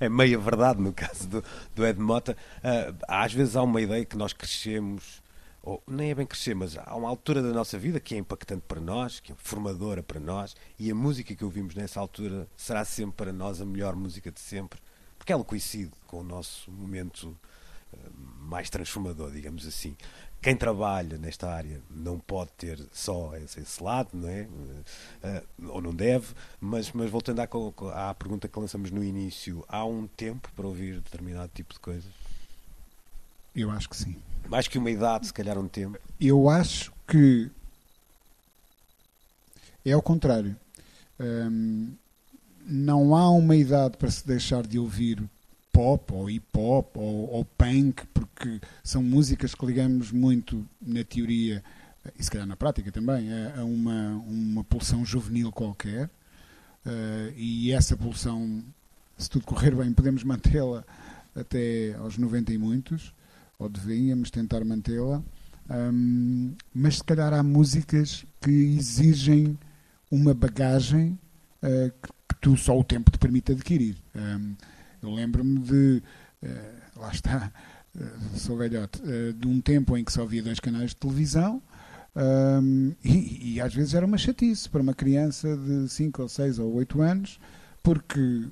[0.00, 2.36] É meia verdade no caso do, do Ed Mota.
[2.58, 5.22] Uh, às vezes há uma ideia que nós crescemos,
[5.62, 8.64] ou nem é bem crescer, mas há uma altura da nossa vida que é impactante
[8.66, 12.84] para nós, que é formadora para nós, e a música que ouvimos nessa altura será
[12.84, 14.80] sempre para nós a melhor música de sempre,
[15.16, 17.36] porque ela coincide com o nosso momento
[17.92, 17.98] uh,
[18.40, 19.96] mais transformador, digamos assim
[20.40, 24.42] quem trabalha nesta área não pode ter só esse, esse lado, não é?
[24.42, 26.28] Uh, ou não deve,
[26.60, 31.00] mas, mas voltando à, à, pergunta que lançamos no início, há um tempo para ouvir
[31.00, 32.12] determinado tipo de coisas?
[33.54, 34.16] Eu acho que sim.
[34.48, 35.98] Mais que uma idade, se calhar um tempo.
[36.20, 37.50] Eu acho que
[39.84, 40.56] é ao contrário.
[41.18, 41.92] Um,
[42.64, 45.28] não há uma idade para se deixar de ouvir
[45.78, 51.62] pop ou hip hop ou, ou punk, porque são músicas que ligamos muito na teoria
[52.18, 56.10] e se calhar na prática também, a, uma, uma pulsão juvenil qualquer.
[56.84, 58.64] Uh, e essa pulsão,
[59.16, 60.84] se tudo correr bem, podemos mantê-la
[61.32, 63.14] até aos 90 e muitos,
[63.56, 65.22] ou devíamos tentar mantê-la.
[65.70, 69.56] Um, mas se calhar há músicas que exigem
[70.10, 71.16] uma bagagem
[71.62, 73.96] uh, que, tu só o tempo te permite adquirir.
[74.14, 74.56] Um,
[75.02, 76.02] eu lembro-me de.
[76.42, 77.52] Uh, lá está,
[77.96, 81.62] uh, sou velhote, uh, de um tempo em que só havia dois canais de televisão.
[82.16, 86.58] Um, e, e, às vezes era uma chatice para uma criança de 5 ou 6
[86.58, 87.38] ou 8 anos,
[87.82, 88.48] porque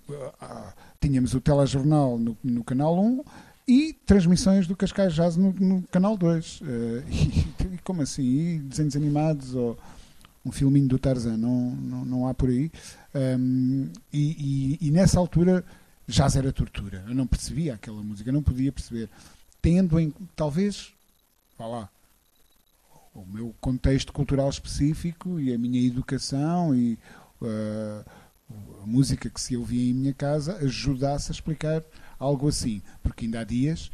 [1.00, 3.24] tínhamos o telejornal no, no canal 1
[3.66, 6.60] e transmissões do Cascais Jazz no, no canal 2.
[7.10, 8.22] E, e, como assim?
[8.22, 9.76] E desenhos animados ou
[10.44, 11.36] um filminho do Tarzan?
[11.36, 12.70] Não, não, não há por aí.
[13.12, 15.64] Um, e, e nessa altura
[16.06, 17.04] jazz era tortura.
[17.08, 19.08] Eu não percebia aquela música, não podia perceber.
[19.60, 20.92] Tendo em, talvez,
[21.58, 21.88] vá lá,
[23.14, 26.98] o meu contexto cultural específico e a minha educação e
[27.40, 28.04] uh,
[28.82, 31.82] a música que se ouvia em minha casa ajudasse a explicar
[32.18, 32.82] algo assim.
[33.02, 33.90] Porque ainda há dias,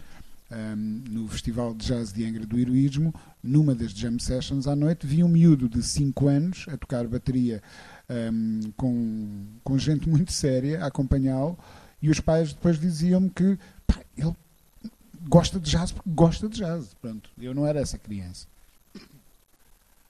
[0.51, 5.07] um, no Festival de Jazz de Angra do Heroísmo, numa das jam sessions à noite,
[5.07, 7.62] vi um miúdo de 5 anos a tocar bateria
[8.11, 11.59] um, com, com gente muito séria a acompanhá-lo
[12.03, 14.35] e os pais depois diziam-me que pá, ele
[15.29, 16.95] gosta de jazz porque gosta de jazz.
[17.01, 18.47] Pronto, eu não era essa criança.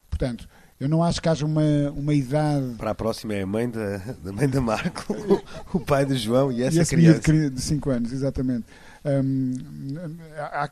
[0.09, 0.49] Portanto,
[0.81, 1.63] eu não acho que haja uma,
[1.95, 2.75] uma idade.
[2.77, 5.15] Para a próxima é a mãe da, da mãe da Marco,
[5.73, 7.51] o pai de João e essa e criança.
[7.51, 8.65] De 5 anos, exatamente.
[9.05, 9.53] Um,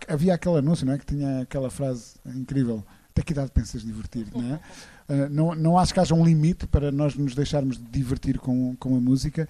[0.09, 0.99] havia aquele anúncio, não é?
[0.99, 2.85] Que tinha aquela frase incrível.
[3.11, 4.61] Até que idade pensas divertir, não é?
[5.09, 8.75] Uh, não, não acho que haja um limite para nós nos deixarmos de divertir com,
[8.77, 9.49] com a música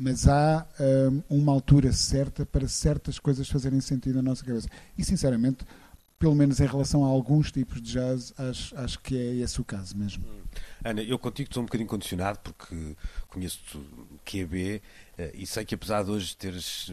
[0.00, 0.66] mas há
[1.28, 4.68] um, uma altura certa para certas coisas fazerem sentido na nossa cabeça.
[4.96, 5.64] E, sinceramente,
[6.18, 9.64] pelo menos em relação a alguns tipos de jazz, acho, acho que é esse o
[9.64, 10.24] caso mesmo.
[10.26, 10.40] Hum.
[10.82, 12.96] Ana, eu contigo estou um bocadinho condicionado porque
[13.28, 13.60] conheço
[14.24, 14.82] QB
[15.18, 16.92] eh, e sei que apesar de hoje teres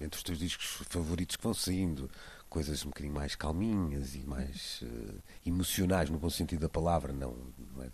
[0.00, 2.10] entre os teus discos favoritos que vão saindo
[2.48, 7.34] coisas um bocadinho mais calminhas e mais uh, emocionais no bom sentido da palavra, não,
[7.74, 7.88] não é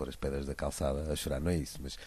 [0.00, 1.98] pôr as pedras da calçada a chorar, não é isso, mas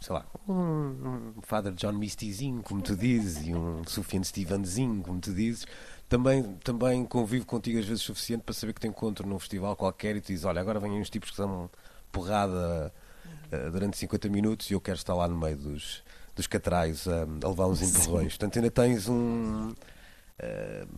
[0.00, 5.20] sei lá, um, um Father John Mistyzinho, como tu dizes, e um Sufjan Stevenzinho, como
[5.20, 5.66] tu dizes,
[6.08, 9.74] também, também convivo contigo às vezes o suficiente para saber que te encontro num festival
[9.74, 11.70] qualquer e tu dizes, olha, agora vêm uns tipos que dão
[12.12, 12.92] porrada
[13.52, 16.02] uh, durante 50 minutos e eu quero estar lá no meio dos,
[16.34, 18.36] dos catrais uh, a levar uns empurrões.
[18.36, 19.70] Portanto, ainda tens um...
[19.70, 20.88] Uh,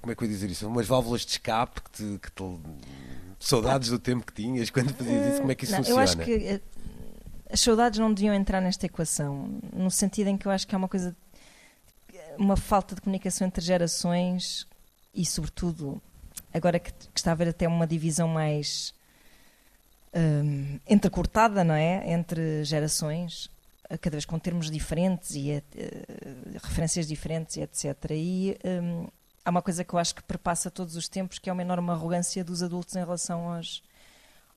[0.00, 0.66] como é que eu ia dizer isso?
[0.66, 2.42] Umas válvulas de escape que te, que te
[3.40, 6.00] saudades do tempo que tinhas quando fazias isso, como é que isso não, funciona?
[6.00, 6.60] Eu acho que
[7.50, 10.78] as saudades não deviam entrar nesta equação, no sentido em que eu acho que há
[10.78, 11.16] uma coisa,
[12.38, 14.66] uma falta de comunicação entre gerações
[15.14, 16.00] e, sobretudo,
[16.52, 18.94] agora que, que está a haver até uma divisão mais
[20.14, 22.12] um, entrecortada, não é?
[22.12, 23.50] Entre gerações,
[24.00, 27.94] cada vez com termos diferentes e uh, referências diferentes e etc.
[28.10, 29.08] E um,
[29.44, 31.90] há uma coisa que eu acho que perpassa todos os tempos, que é uma enorme
[31.90, 33.82] arrogância dos adultos em relação aos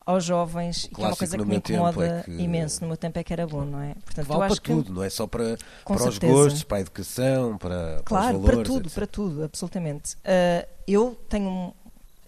[0.06, 2.32] aos jovens, que é uma coisa que me incomoda é que...
[2.32, 2.82] imenso.
[2.82, 3.94] No meu tempo é que era bom, não é?
[4.04, 4.92] Portanto, vale para tudo, que...
[4.92, 8.56] não é só para, para os gostos, para a educação, para, claro, para os valores.
[8.56, 8.94] para tudo, etc.
[8.94, 10.16] para tudo, absolutamente.
[10.16, 11.74] Uh, eu tenho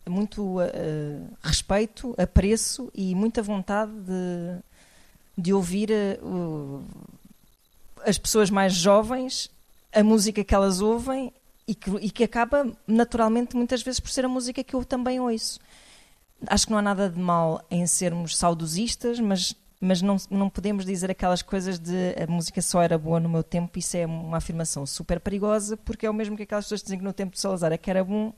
[0.07, 0.63] muito uh,
[1.41, 4.59] respeito, apreço e muita vontade de,
[5.37, 5.89] de ouvir
[6.21, 6.83] uh,
[8.05, 9.49] as pessoas mais jovens,
[9.91, 11.33] a música que elas ouvem
[11.67, 15.19] e que, e que acaba naturalmente muitas vezes por ser a música que eu também
[15.19, 15.59] ouço
[16.47, 20.85] acho que não há nada de mal em sermos saudosistas, mas, mas não, não podemos
[20.85, 24.37] dizer aquelas coisas de a música só era boa no meu tempo, isso é uma
[24.37, 27.39] afirmação super perigosa, porque é o mesmo que aquelas pessoas dizem que no tempo de
[27.39, 28.33] Salazar é que era bom,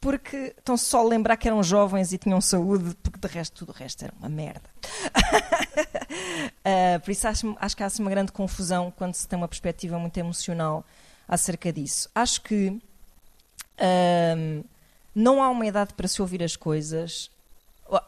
[0.00, 3.70] porque estão só a lembrar que eram jovens e tinham saúde, porque de resto tudo
[3.70, 4.70] o resto era uma merda.
[6.64, 9.48] uh, por isso acho, acho que há assim, uma grande confusão quando se tem uma
[9.48, 10.84] perspectiva muito emocional
[11.26, 12.08] acerca disso.
[12.14, 14.64] Acho que uh,
[15.18, 17.30] não há uma idade para se ouvir as coisas.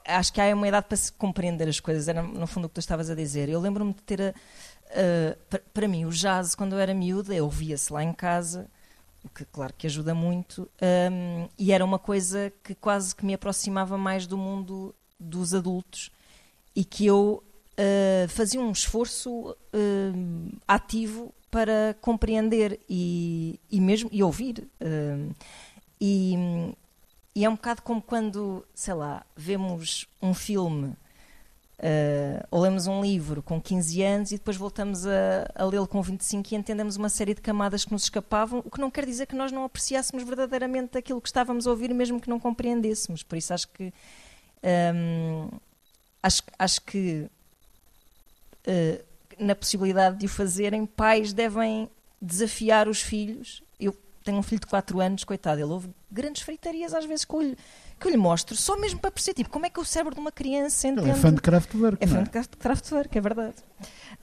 [0.07, 2.75] Acho que há uma idade para se compreender as coisas, era no fundo o que
[2.75, 3.49] tu estavas a dizer.
[3.49, 7.93] Eu lembro-me de ter, uh, para mim, o jazz, quando eu era miúda, eu ouvia-se
[7.93, 8.69] lá em casa
[9.25, 10.69] o que claro que ajuda muito,
[11.13, 16.11] um, e era uma coisa que quase que me aproximava mais do mundo dos adultos
[16.75, 17.43] e que eu
[17.73, 24.67] uh, fazia um esforço uh, ativo para compreender e, e mesmo e ouvir.
[24.81, 25.35] Uh,
[26.01, 26.75] e,
[27.35, 30.95] e é um bocado como quando, sei lá, vemos um filme
[31.81, 36.03] Uh, ou lemos um livro com 15 anos e depois voltamos a, a lê-lo com
[36.03, 39.25] 25 e entendemos uma série de camadas que nos escapavam, o que não quer dizer
[39.25, 43.23] que nós não apreciássemos verdadeiramente aquilo que estávamos a ouvir, mesmo que não compreendêssemos.
[43.23, 43.95] Por isso acho que
[44.95, 45.49] um,
[46.23, 47.27] acho, acho que
[48.67, 49.05] uh,
[49.39, 51.89] na possibilidade de o fazerem, pais devem
[52.21, 53.63] desafiar os filhos.
[54.21, 57.39] Eu tenho um filho de 4 anos, coitado, ele ouve grandes freitarias às vezes com
[57.39, 57.57] o
[58.01, 60.15] que eu lhe mostro, só mesmo para perceber tipo, como é que é o cérebro
[60.15, 61.09] de uma criança entende.
[61.09, 62.03] Ele é fã de Kraftwerk.
[62.03, 62.23] É fã é?
[62.23, 63.57] de Kraftwerk, é verdade.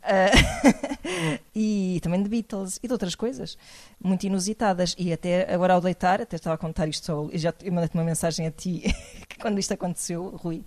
[0.03, 3.57] Uh, e também de Beatles e de outras coisas
[4.03, 4.95] muito inusitadas.
[4.97, 7.95] E até agora ao deitar, até estava a contar isto só, e já eu mandei-te
[7.95, 8.83] uma mensagem a ti
[9.39, 10.63] quando isto aconteceu, Rui,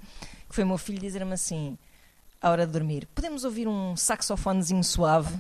[0.48, 1.76] que foi o meu filho dizer-me assim:
[2.40, 5.34] à hora de dormir, podemos ouvir um saxofonezinho suave?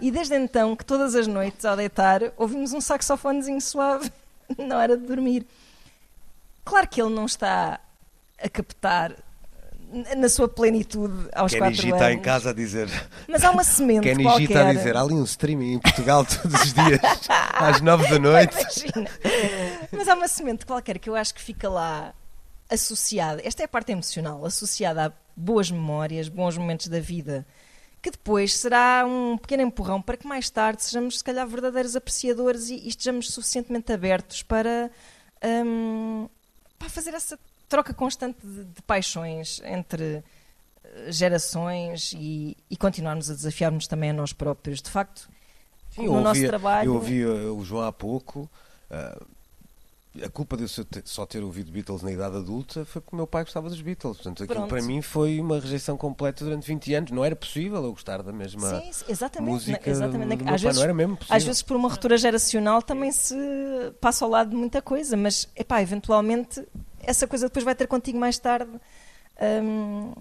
[0.00, 4.10] E desde então, que todas as noites ao deitar, ouvimos um saxofonezinho suave
[4.58, 5.46] na hora de dormir.
[6.64, 7.80] Claro que ele não está
[8.42, 9.14] a captar
[10.16, 11.94] na sua plenitude aos Kenny quatro anos.
[11.94, 12.88] está em casa a dizer.
[13.28, 14.44] Mas há uma semente Kenny qualquer.
[14.44, 18.18] Está a dizer, há ali um streaming em Portugal todos os dias, às nove da
[18.18, 18.56] noite.
[18.58, 19.10] Imagina.
[19.92, 22.14] Mas há uma semente qualquer que eu acho que fica lá
[22.70, 23.42] associada.
[23.44, 27.46] Esta é a parte emocional, associada a boas memórias, bons momentos da vida,
[28.02, 32.68] que depois será um pequeno empurrão para que mais tarde sejamos, se calhar, verdadeiros apreciadores
[32.68, 34.90] e, e estejamos suficientemente abertos para.
[35.44, 36.28] Hum,
[36.78, 37.38] para fazer essa
[37.68, 40.24] troca constante de, de paixões entre
[40.84, 44.82] eh, gerações e, e, continuarmos a desafiar-nos também a nós próprios.
[44.82, 45.28] De facto,
[45.90, 46.88] Sim, no nosso trabalho.
[46.88, 48.50] Eu ouvi o João há pouco.
[48.90, 49.26] Uh,
[50.20, 50.68] a culpa de eu
[51.04, 54.16] só ter ouvido Beatles na idade adulta foi porque o meu pai gostava dos Beatles.
[54.16, 54.68] Portanto, aquilo Pronto.
[54.70, 57.10] para mim foi uma rejeição completa durante 20 anos.
[57.12, 59.50] Não era possível eu gostar da mesma Sim, sim, exatamente.
[59.50, 60.48] música exatamente.
[60.48, 61.36] Às vezes, não era mesmo possível.
[61.36, 63.34] Às vezes, por uma ruptura geracional, também se
[64.00, 66.62] passa ao lado de muita coisa, mas, epá, eventualmente,
[67.00, 68.72] essa coisa depois vai ter contigo mais tarde.
[69.62, 70.12] hum,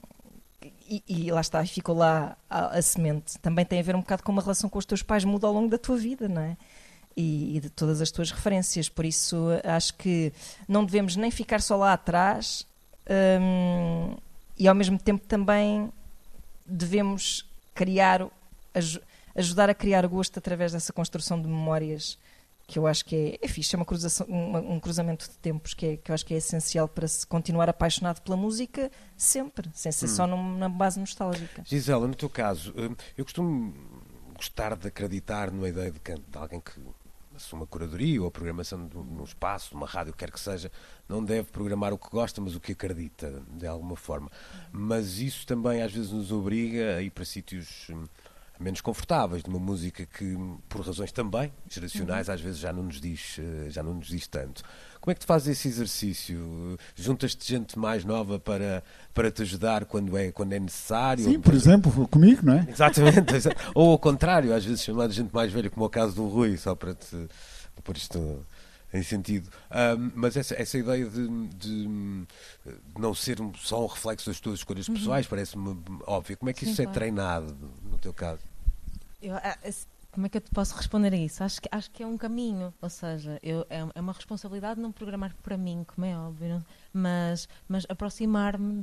[0.92, 3.40] e, e lá está, e ficou lá a, a semente.
[3.40, 5.54] Também tem a ver um bocado com uma relação com os teus pais muda ao
[5.54, 6.58] longo da tua vida, não é?
[7.18, 8.88] E, e de todas as tuas referências.
[8.88, 10.32] Por isso, acho que
[10.68, 12.66] não devemos nem ficar só lá atrás
[13.42, 14.16] hum,
[14.58, 15.92] e, ao mesmo tempo, também
[16.66, 18.26] devemos criar,
[18.74, 19.00] aj-
[19.36, 22.18] ajudar a criar gosto através dessa construção de memórias
[22.68, 25.74] que eu acho que é, é fixe, é uma cruzação, uma- um, cruzamento de tempos
[25.74, 29.70] que, é, que eu acho que é essencial para se continuar apaixonado pela música sempre,
[29.74, 31.62] sem ser só num- na base nostálgica.
[31.66, 33.74] Gisela, no teu caso, hum, eu costumo
[34.38, 36.72] gostar de acreditar numa ideia de, de alguém que
[37.42, 40.72] assume a curadoria ou a programação de um- espaço, numa rádio, quer que seja,
[41.08, 44.30] não deve programar o que gosta, mas o que acredita, de alguma forma.
[44.72, 48.06] Mas isso também às vezes nos obriga a ir para sítios hum,
[48.62, 50.38] menos confortáveis, de uma música que,
[50.70, 54.28] por razões também geracionais, às vezes já não nos diz, eh, já não nos diz
[54.28, 54.64] tanto.
[55.00, 56.78] Como é que tu fazes esse exercício?
[56.96, 61.24] Juntas-te gente mais nova para, para te ajudar quando é, quando é necessário?
[61.26, 62.68] Sim, por exemplo, comigo, não é?
[62.70, 66.14] Exatamente, exa- ou ao contrário, às vezes chamar gente mais velha, como é o caso
[66.16, 67.28] do Rui, só para te
[67.74, 68.46] para pôr isto
[68.94, 69.50] em sentido.
[69.72, 72.28] Ahm, mas essa, essa ideia de, de, de
[73.00, 76.38] não ser um- só um reflexo das tuas escolhas pessoais parece-me óbvio.
[76.38, 77.00] Como é que Sim, isso é claro.
[77.00, 77.58] treinado,
[77.90, 78.42] no teu caso?
[79.22, 81.42] Eu, ah, esse- como é que eu te posso responder a isso?
[81.44, 84.92] Acho que, acho que é um caminho, ou seja, eu, é, é uma responsabilidade não
[84.92, 86.62] programar para mim, como é óbvio,
[86.94, 88.82] mas, mas aproximar-me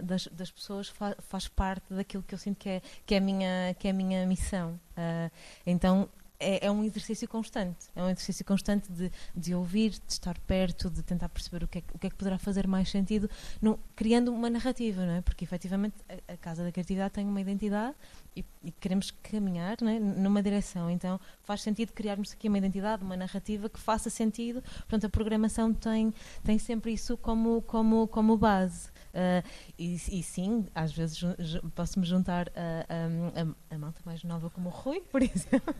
[0.00, 3.20] das, das pessoas fa- faz parte daquilo que eu sinto que é, que é, a,
[3.20, 4.80] minha, que é a minha missão.
[4.96, 5.30] Ah,
[5.66, 6.08] então
[6.40, 10.88] é, é um exercício constante, é um exercício constante de, de ouvir, de estar perto,
[10.90, 13.28] de tentar perceber o que é, o que, é que poderá fazer mais sentido,
[13.60, 15.20] no- criando uma narrativa, não é?
[15.20, 17.94] Porque efetivamente a, a Casa da Criatividade tem uma identidade
[18.36, 18.44] e,
[18.80, 19.98] queremos caminhar não é?
[19.98, 20.90] numa direção.
[20.90, 24.62] Então faz sentido criarmos aqui uma identidade, uma narrativa que faça sentido.
[24.62, 26.12] Portanto, a programação tem,
[26.42, 28.88] tem sempre isso como, como, como base.
[29.14, 29.46] Uh,
[29.78, 31.20] e, e, sim, às vezes
[31.76, 35.72] posso-me juntar a, a, a, a, malta mais nova como o Rui, por exemplo.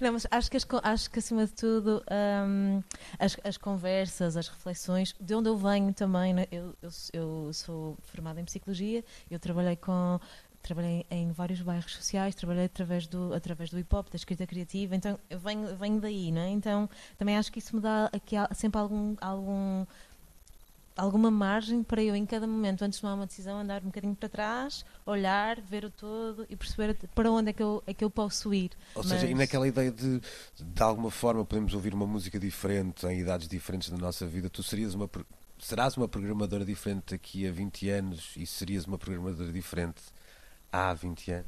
[0.00, 2.82] Não, mas acho que, as, acho que acima de tudo um,
[3.20, 6.48] as, as conversas, as reflexões, de onde eu venho também, né?
[6.50, 10.18] eu, eu, eu sou formada em psicologia, eu trabalhei com
[10.66, 14.96] trabalhei em vários bairros sociais, trabalhei através do, através do hip hop, da escrita criativa,
[14.96, 16.50] então eu venho, venho daí, não é?
[16.50, 19.86] Então também acho que isso me dá aqui sempre algum, algum
[20.96, 24.14] alguma margem para eu, em cada momento, antes de tomar uma decisão, andar um bocadinho
[24.14, 28.02] para trás, olhar, ver o todo e perceber para onde é que eu, é que
[28.02, 28.70] eu posso ir.
[28.94, 29.12] Ou Mas...
[29.12, 30.20] seja, e naquela ideia de,
[30.58, 34.62] de alguma forma, podemos ouvir uma música diferente em idades diferentes da nossa vida, tu
[34.62, 35.08] serias uma.
[35.58, 40.02] Serás uma programadora diferente daqui a 20 anos e serias uma programadora diferente
[40.72, 41.46] há 20 anos?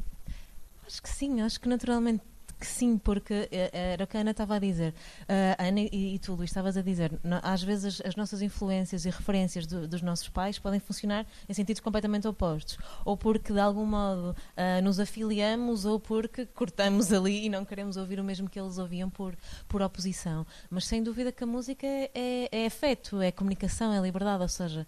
[0.87, 2.23] Acho que sim, acho que naturalmente
[2.59, 4.93] que sim, porque eh, era o que a Ana estava a dizer.
[5.23, 7.12] Uh, Ana e, e tu, Luís, estavas a dizer.
[7.43, 11.81] às vezes as, nossas influências e referências do, dos nossos pais podem funcionar em sentidos
[11.81, 12.77] completamente opostos.
[13.05, 17.97] Ou porque de algum modo uh, nos afiliamos, ou porque cortamos ali e não queremos
[17.97, 19.37] ouvir o mesmo que eles ouviam por,
[19.69, 20.45] por oposição.
[20.69, 24.43] Mas sem dúvida que a música é, é, é afeto, é comunicação, é liberdade.
[24.43, 24.87] Ou seja,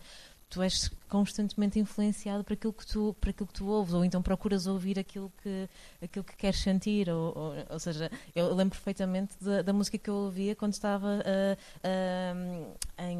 [0.48, 4.22] tu és constantemente influenciado por aquilo que tu por aquilo que tu ouves ou então
[4.22, 5.68] procuras ouvir aquilo que
[6.00, 10.08] aquilo que queres sentir ou, ou, ou seja eu lembro perfeitamente da, da, música que
[10.08, 13.18] eu ouvia quando estava uh, uh, em,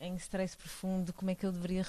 [0.00, 1.84] em stress profundo como é que eu deveria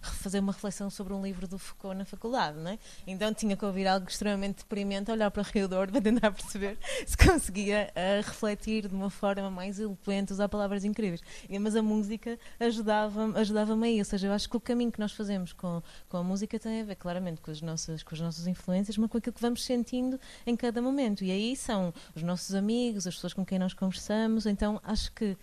[0.00, 2.78] fazer uma reflexão sobre um livro do Foucault na faculdade não é?
[3.06, 7.16] então tinha que ouvir algo extremamente deprimente olhar para o redor para tentar perceber se
[7.18, 7.92] conseguia
[8.24, 11.20] refletir de uma forma mais eloquente usar palavras incríveis
[11.60, 15.12] mas a música ajudava ajudava-me aí ou seja eu acho que o caminho que nós
[15.12, 18.46] fazemos com, com a música tem a ver claramente com as, nossas, com as nossas
[18.46, 21.24] influências, mas com aquilo que vamos sentindo em cada momento.
[21.24, 24.46] E aí são os nossos amigos, as pessoas com quem nós conversamos.
[24.46, 25.36] Então acho que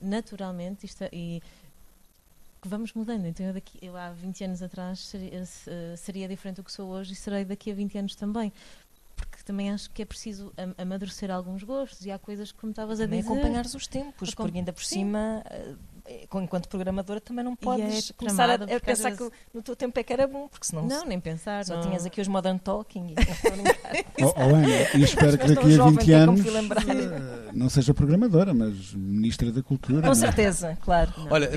[0.00, 1.42] naturalmente isto é, e
[2.60, 3.26] que vamos mudando.
[3.26, 5.44] Então eu, daqui, eu há 20 anos atrás seria,
[5.96, 8.52] seria diferente do que sou hoje e serei daqui a 20 anos também
[9.14, 13.00] porque também acho que é preciso amadurecer alguns gostos e há coisas que, como estavas
[13.00, 13.20] a dizer.
[13.20, 14.96] acompanhar os tempos, porque ainda por Sim.
[14.96, 15.74] cima eh,
[16.34, 19.18] enquanto programadora também não podes é começar a, a pensar vezes...
[19.18, 21.82] que no teu tempo é que era bom, porque senão não, nem pensar, só não.
[21.82, 23.14] tinhas aqui os Modern Talking e
[24.24, 28.92] oh, oh, Ana, e espero que daqui a 20 anos eh, não seja programadora, mas
[28.92, 30.00] Ministra da Cultura.
[30.00, 30.12] Com não?
[30.12, 30.14] É?
[30.14, 31.12] certeza, claro.
[31.16, 31.50] Não, Olha,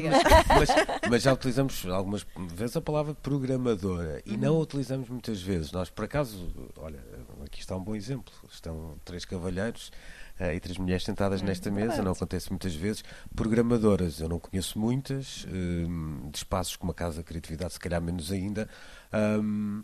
[0.58, 0.70] mas,
[1.10, 4.38] mas, já utilizamos algumas vezes a palavra programadora e uhum.
[4.38, 5.72] não a utilizamos muitas vezes.
[5.72, 7.00] Nós, por acaso, olha,
[7.46, 8.34] aqui está um bom exemplo.
[8.50, 9.92] Estão três cavalheiros
[10.40, 13.04] e três mulheres sentadas hum, nesta mesa, não acontece muitas vezes.
[13.36, 18.02] Programadoras, eu não conheço muitas, uh, de espaços como a Casa da Criatividade, se calhar
[18.02, 18.70] menos ainda.
[19.14, 19.84] Um,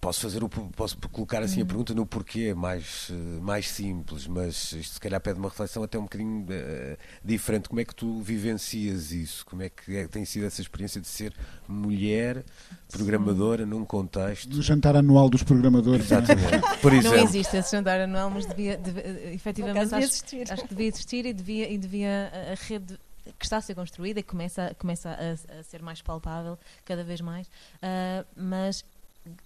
[0.00, 1.66] Posso fazer o, posso colocar assim a uhum.
[1.68, 5.98] pergunta no porquê mais eh, mais simples, mas isto se calhar pede uma reflexão até
[5.98, 7.68] um bocadinho uh, diferente.
[7.68, 9.44] Como é que tu vivencias isso?
[9.44, 11.34] Como é que é, tem sido essa experiência de ser
[11.68, 12.42] mulher
[12.90, 13.70] programadora Sim.
[13.70, 16.10] num contexto do jantar anual dos programadores?
[16.10, 16.16] É?
[16.16, 16.80] Exatamente.
[16.80, 17.18] Por exemplo.
[17.18, 20.50] Não existe esse jantar anual, mas devia, devia eh, efetivamente acho, existir.
[20.50, 22.98] acho que devia existir e devia e devia a rede
[23.38, 27.20] que está a ser construída e começa, começa a, a ser mais palpável cada vez
[27.20, 28.84] mais, uh, mas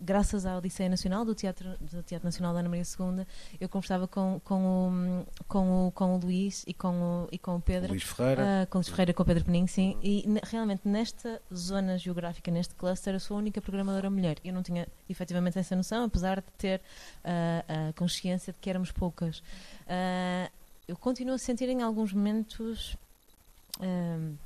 [0.01, 3.27] graças à Odisseia Nacional, do Teatro, do Teatro Nacional da Ana Maria II,
[3.61, 7.57] eu conversava com, com, o, com, o, com o Luís e com o, e com
[7.57, 7.91] o Pedro.
[7.91, 8.43] Luís Ferreira.
[8.43, 9.97] Uh, com o Luís Ferreira e com o Pedro Penin, sim.
[10.03, 14.37] E realmente nesta zona geográfica, neste cluster, eu sou a única programadora mulher.
[14.45, 16.81] Eu não tinha efetivamente essa noção, apesar de ter
[17.25, 19.39] uh, a consciência de que éramos poucas.
[19.39, 20.51] Uh,
[20.87, 22.97] eu continuo a sentir em alguns momentos.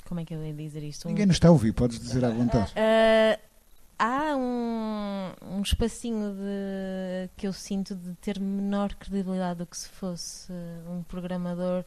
[0.07, 1.07] como é que eu ia dizer isto?
[1.09, 2.73] Ninguém nos está a ouvir, podes dizer à vontade
[3.99, 9.89] há um, um espacinho de, que eu sinto de ter menor credibilidade do que se
[9.89, 10.53] fosse
[10.89, 11.85] um programador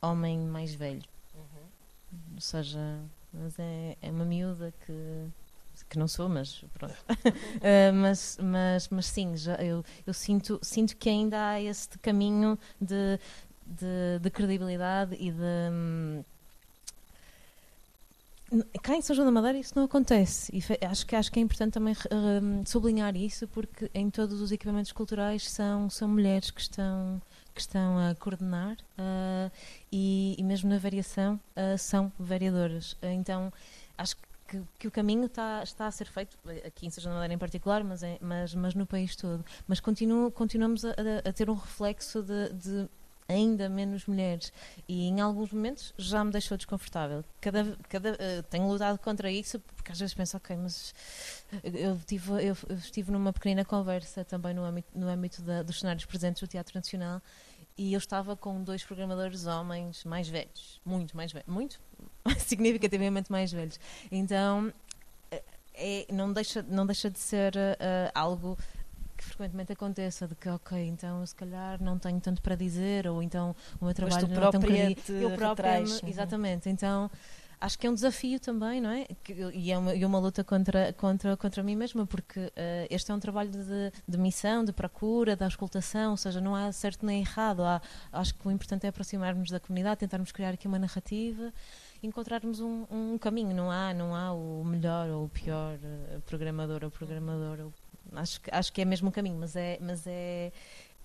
[0.00, 1.02] homem mais velho.
[1.34, 2.22] Uhum.
[2.34, 3.00] Ou seja,
[3.32, 5.28] mas é, é uma miúda que
[5.88, 6.94] que não sou, mas pronto.
[6.94, 12.58] uh, mas, mas, mas sim, já, eu, eu sinto, sinto que ainda há este caminho
[12.80, 13.18] de,
[13.66, 16.24] de, de credibilidade e de.
[18.82, 21.42] Cá em São João da Madeira isso não acontece e acho que, acho que é
[21.42, 26.60] importante também uh, sublinhar isso porque em todos os equipamentos culturais são, são mulheres que
[26.60, 27.22] estão,
[27.54, 29.52] que estão a coordenar uh,
[29.92, 32.96] e, e, mesmo na variação uh, são variadoras.
[33.02, 33.52] então
[33.96, 34.16] acho
[34.48, 36.36] que, que, o caminho está, está a ser feito,
[36.66, 39.44] aqui em São João da Madeira em particular, mas, é, mas, mas no país todo.
[39.68, 40.90] Mas continuo, continuamos a,
[41.24, 42.88] a, ter um reflexo de, de
[43.30, 44.52] ainda menos mulheres.
[44.88, 47.24] E em alguns momentos já me deixou desconfortável.
[47.40, 50.94] Cada, cada, uh, tenho lutado contra isso porque às vezes penso, ok, mas
[51.62, 55.78] eu, tive, eu, eu estive numa pequenina conversa também no âmbito, no âmbito da, dos
[55.78, 57.22] cenários presentes do Teatro Nacional
[57.78, 61.80] e eu estava com dois programadores homens mais velhos, muito mais velhos, muito
[62.38, 63.78] significativamente mais velhos.
[64.10, 64.72] Então
[65.30, 65.42] eh,
[65.74, 68.58] é, não, deixa, não deixa de ser uh, algo
[69.20, 73.22] que frequentemente aconteça, de que, ok, então se calhar não tenho tanto para dizer, ou
[73.22, 75.16] então o meu trabalho não é tão.
[75.16, 76.08] Eu própria, uhum.
[76.08, 76.70] exatamente.
[76.70, 77.10] Então
[77.60, 79.06] acho que é um desafio também, não é?
[79.52, 82.52] E é uma, e uma luta contra, contra, contra mim mesma, porque uh,
[82.88, 86.72] este é um trabalho de, de, missão, de procura, de auscultação, ou seja, não há
[86.72, 87.62] certo nem errado.
[87.62, 91.52] Há, acho que o importante é aproximarmos da comunidade, tentarmos criar aqui uma narrativa
[92.02, 93.54] encontrarmos um, um, caminho.
[93.54, 97.66] Não há, não há o melhor ou o pior uh, programador ou programadora.
[98.14, 100.52] Acho, acho que é mesmo um caminho, mas é, mas é,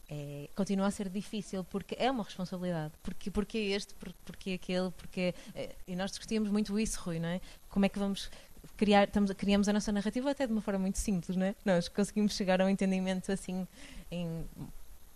[0.10, 2.94] é, continua a ser difícil porque é uma responsabilidade.
[3.02, 3.96] Porque, porque este,
[4.26, 5.34] porque aquele, porque.
[5.54, 7.42] É, e nós discutíamos muito isso, Rui, não é?
[7.70, 8.30] Como é que vamos
[8.78, 11.56] criar, estamos, criamos a nossa narrativa até de uma forma muito simples, não é?
[11.64, 13.68] Nós conseguimos chegar a um entendimento assim
[14.12, 14.46] em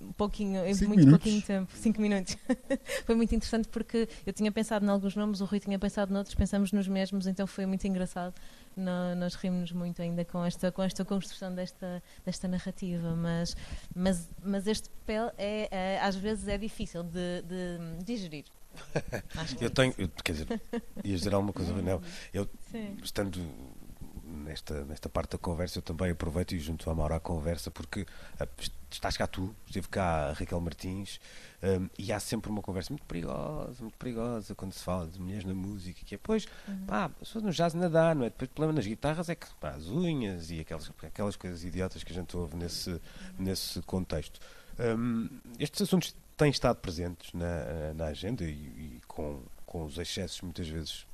[0.02, 1.24] um pouquinho, em cinco muito minutos.
[1.24, 2.38] pouquinho tempo, cinco minutos.
[3.06, 6.36] foi muito interessante porque eu tinha pensado em alguns nomes, o Rui tinha pensado noutros,
[6.36, 8.34] pensamos nos mesmos, então foi muito engraçado.
[8.80, 13.56] No, nós rimos muito ainda com esta, com esta construção desta, desta narrativa, mas,
[13.94, 18.46] mas, mas este papel é, é às vezes é difícil de, de digerir.
[19.60, 20.62] eu é tenho, eu, quer dizer,
[21.04, 22.02] ia dizer alguma coisa, não.
[22.34, 22.98] Eu, Sim.
[23.04, 23.40] estando
[24.40, 28.02] nesta, nesta parte da conversa, eu também aproveito e junto a Maura à conversa, porque
[28.02, 28.48] uh,
[28.90, 31.20] estás cá tu, esteve cá a Raquel Martins,
[31.62, 35.46] um, e há sempre uma conversa muito perigosa, muito perigosa quando se fala de mulheres
[35.46, 36.86] na música, que é, pois, Uhum.
[36.86, 38.30] pá, as pessoas no jazz nadar, não é?
[38.30, 42.04] Depois o problema nas guitarras é que, pá, as unhas e aquelas, aquelas coisas idiotas
[42.04, 43.00] que a gente ouve nesse,
[43.38, 44.40] nesse contexto.
[44.80, 45.28] Um,
[45.60, 50.68] estes assuntos têm estado presentes na, na agenda e, e com, com os excessos, muitas
[50.70, 51.06] vezes,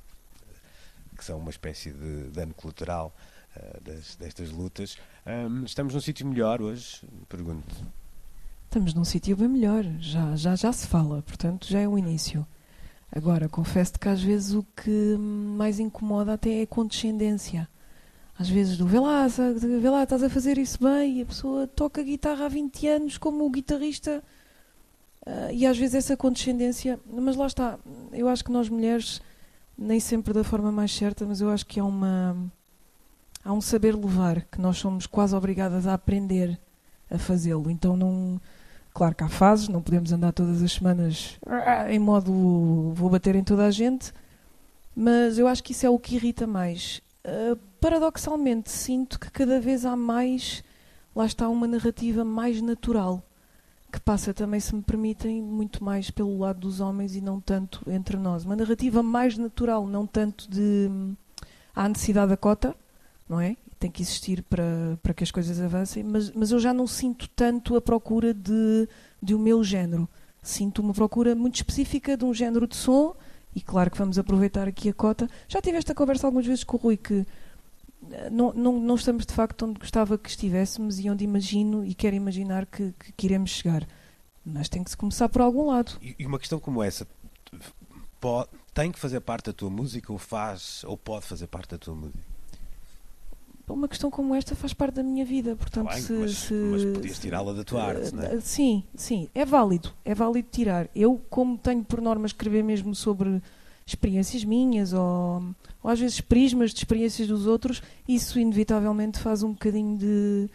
[1.16, 3.14] que são uma espécie de dano colateral
[3.56, 4.96] uh, das, destas lutas.
[5.26, 7.02] Um, estamos num sítio melhor hoje?
[7.28, 7.74] Pergunto.
[8.64, 12.46] Estamos num sítio bem melhor, já, já, já se fala, portanto já é o início.
[13.10, 17.68] Agora, confesso que às vezes o que mais incomoda até é a condescendência.
[18.38, 21.66] Às vezes do vê lá, vê lá, estás a fazer isso bem, e a pessoa
[21.66, 24.22] toca guitarra há 20 anos como o guitarrista,
[25.26, 27.78] uh, e às vezes essa condescendência, mas lá está,
[28.12, 29.22] eu acho que nós mulheres,
[29.76, 32.36] nem sempre da forma mais certa, mas eu acho que há uma
[33.44, 36.58] há um saber levar que nós somos quase obrigadas a aprender
[37.10, 37.70] a fazê-lo.
[37.70, 38.40] Então não
[38.96, 43.34] Claro que há fases, não podemos andar todas as semanas ah, em modo vou bater
[43.34, 44.10] em toda a gente,
[44.94, 47.02] mas eu acho que isso é o que irrita mais.
[47.22, 50.64] Uh, paradoxalmente, sinto que cada vez há mais,
[51.14, 53.22] lá está, uma narrativa mais natural,
[53.90, 57.82] que passa também, se me permitem, muito mais pelo lado dos homens e não tanto
[57.88, 58.44] entre nós.
[58.44, 60.88] Uma narrativa mais natural, não tanto de.
[60.90, 61.14] Hum,
[61.74, 62.74] há necessidade da cota,
[63.28, 63.56] não é?
[63.78, 67.28] tem que existir para, para que as coisas avancem, mas, mas eu já não sinto
[67.28, 68.88] tanto a procura de,
[69.22, 70.08] de o meu género.
[70.42, 73.14] Sinto uma procura muito específica de um género de som,
[73.54, 75.28] e claro que vamos aproveitar aqui a cota.
[75.48, 77.26] Já tive esta conversa algumas vezes com o Rui, que
[78.30, 82.16] não, não, não estamos de facto onde gostava que estivéssemos e onde imagino e quero
[82.16, 83.86] imaginar que, que, que iremos chegar.
[84.44, 85.92] Mas tem que se começar por algum lado.
[86.00, 87.06] E, e uma questão como essa
[88.20, 91.78] pode, tem que fazer parte da tua música ou faz ou pode fazer parte da
[91.78, 92.18] tua música?
[93.68, 96.54] uma questão como esta faz parte da minha vida, portanto, Tá bem, se, mas, se-
[96.54, 98.40] mas podias tirá-la da tua arte, não é?
[98.40, 100.88] Sim, sim, é válido, é válido tirar.
[100.94, 103.42] Eu, como tenho por norma escrever mesmo sobre
[103.86, 105.42] experiências minhas ou,
[105.82, 110.50] ou às vezes prismas de experiências dos outros, isso inevitavelmente faz um bocadinho de,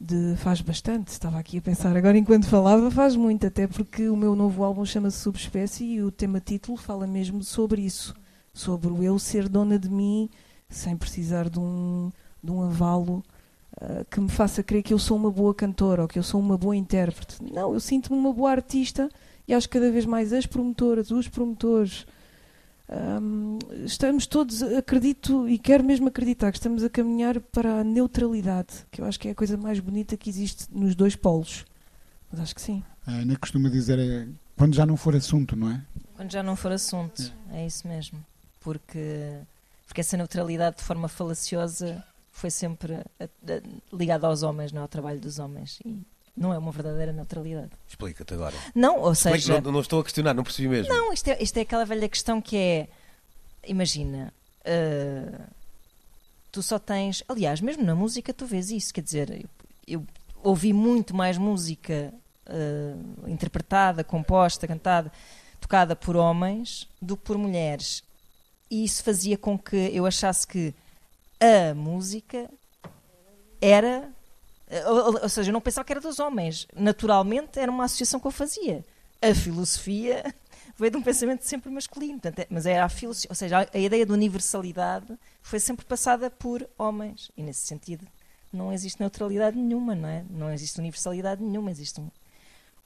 [0.00, 1.08] de faz bastante.
[1.08, 4.84] Estava aqui a pensar agora enquanto falava, faz muito, até porque o meu novo álbum
[4.84, 8.14] chama-se Subespécie e o tema título fala mesmo sobre isso,
[8.54, 10.28] sobre o eu ser dona de mim
[10.70, 12.10] sem precisar de um,
[12.42, 13.22] de um avalo
[13.80, 16.40] ah, que me faça crer que eu sou uma boa cantora ou que eu sou
[16.40, 17.36] uma boa intérprete.
[17.42, 19.10] Não, eu sinto-me uma boa artista
[19.46, 22.06] e acho que cada vez mais as promotoras, os promotores,
[22.90, 28.86] ahm, estamos todos, acredito e quero mesmo acreditar que estamos a caminhar para a neutralidade,
[28.90, 31.64] que eu acho que é a coisa mais bonita que existe nos dois polos.
[32.30, 32.82] Mas acho que sim.
[33.06, 35.82] A Ana costuma dizer é quando já não for assunto, não é?
[36.16, 38.24] Quando já não for assunto, é isso mesmo.
[38.60, 39.38] Porque,
[39.86, 44.88] porque essa neutralidade de forma falaciosa foi sempre a- a- ligada aos homens, não ao
[44.88, 45.78] trabalho dos homens.
[45.84, 45.98] E
[46.40, 47.70] não é uma verdadeira neutralidade.
[47.86, 48.56] Explica-te agora.
[48.74, 50.92] Não, ou seja, não, não estou a questionar, não percebi mesmo.
[50.92, 52.88] Não, isto é, isto é aquela velha questão que é.
[53.66, 54.32] Imagina.
[54.64, 55.48] ah,
[56.50, 57.22] tu só tens.
[57.28, 58.92] Aliás, mesmo na música tu vês isso.
[58.92, 59.30] Quer dizer,
[59.86, 60.06] eu, eu
[60.42, 62.12] ouvi muito mais música
[62.46, 65.12] uh, interpretada, composta, cantada,
[65.60, 68.02] tocada por homens do que por mulheres.
[68.70, 70.74] E isso fazia com que eu achasse que
[71.38, 72.48] a música
[73.60, 74.10] era.
[74.86, 76.66] Ou, ou seja, eu não pensava que era dos homens.
[76.74, 78.84] Naturalmente, era uma associação que eu fazia.
[79.20, 80.34] A filosofia
[80.78, 82.20] veio de um pensamento sempre masculino.
[82.20, 85.84] Portanto, é, mas era a filosofia, ou seja, a, a ideia de universalidade foi sempre
[85.84, 87.30] passada por homens.
[87.36, 88.06] E nesse sentido,
[88.52, 90.24] não existe neutralidade nenhuma, não é?
[90.30, 92.08] Não existe universalidade nenhuma, existe um,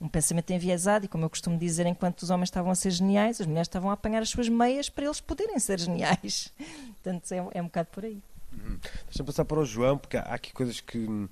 [0.00, 3.40] um pensamento enviesado e, como eu costumo dizer, enquanto os homens estavam a ser geniais,
[3.40, 6.52] as mulheres estavam a apanhar as suas meias para eles poderem ser geniais.
[7.02, 8.22] Portanto, é, é um bocado por aí.
[8.52, 8.78] Uhum.
[9.06, 11.28] Deixa-me passar para o João, porque há aqui coisas que,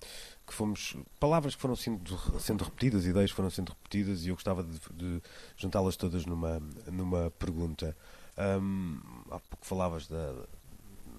[0.53, 0.95] que fomos.
[1.19, 4.79] palavras que foram sendo, sendo repetidas, ideias que foram sendo repetidas, e eu gostava de,
[4.95, 5.23] de
[5.57, 7.97] juntá-las todas numa, numa pergunta.
[8.39, 9.01] Um,
[9.31, 10.35] há pouco falavas da,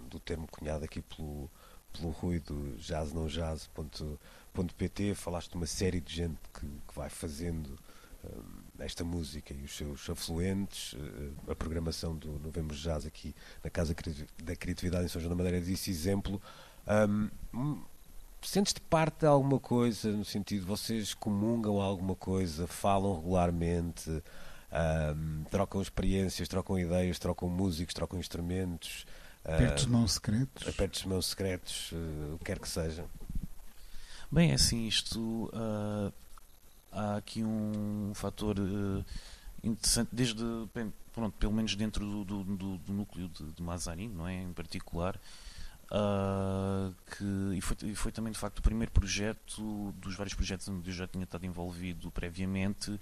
[0.09, 1.49] do termo cunhado aqui pelo,
[1.91, 7.09] pelo Rui do jazz não jazz.pt, falaste de uma série de gente que, que vai
[7.09, 7.77] fazendo
[8.79, 13.95] esta música e os seus afluentes, uh, a programação do Novembro Jazz aqui na Casa
[14.41, 16.41] da Criatividade em São João da Madeira disse exemplo.
[16.87, 17.81] Um,
[18.43, 25.81] Sentes-te parte de alguma coisa, no sentido, vocês comungam alguma coisa, falam regularmente, um, trocam
[25.81, 29.05] experiências, trocam ideias, trocam músicos, trocam instrumentos.
[29.45, 30.67] Apertos de mão secretos.
[30.67, 33.05] Apertos de mão secretos, uh, o que quer que seja.
[34.31, 35.51] Bem, é assim, isto.
[35.53, 36.11] Uh,
[36.91, 39.05] há aqui um fator uh,
[39.63, 40.43] interessante, desde.
[41.13, 44.41] Pronto, pelo menos dentro do, do, do, do núcleo de, de Mazarin, não é?
[44.41, 45.19] Em particular.
[45.93, 50.67] Uh, que, e, foi, e foi também de facto o primeiro projeto dos vários projetos
[50.67, 52.99] onde eu já tinha estado envolvido previamente,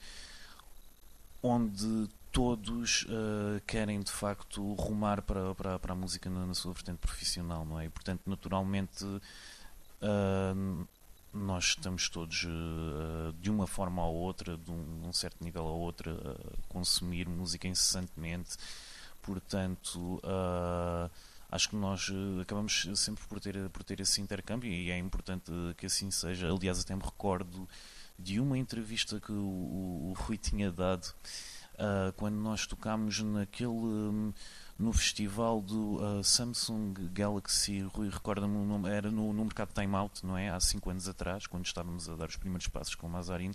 [1.41, 6.73] onde todos uh, querem de facto rumar para, para, para a música na, na, sua
[6.73, 7.85] vertente profissional, não é?
[7.85, 10.87] E, portanto, naturalmente, uh,
[11.33, 15.79] nós estamos todos, uh, de uma forma ou outra, de um, um certo nível ou
[15.79, 18.57] outro, a consumir música incessantemente.
[19.21, 20.19] Portanto,
[21.51, 22.09] acho que nós
[22.41, 26.51] acabamos sempre por ter, por ter esse intercâmbio e é importante que assim seja.
[26.51, 27.67] Aliás, até me recordo
[28.17, 31.13] de uma entrevista que o, o, o Rui tinha dado
[31.75, 33.69] uh, quando nós tocámos naquele.
[33.69, 34.33] Um,
[34.79, 40.35] no festival do uh, Samsung Galaxy, Rui recorda-me, era no, no mercado Time Out, não
[40.35, 40.49] é?
[40.49, 43.51] Há 5 anos atrás, quando estávamos a dar os primeiros passos com o Mazarin,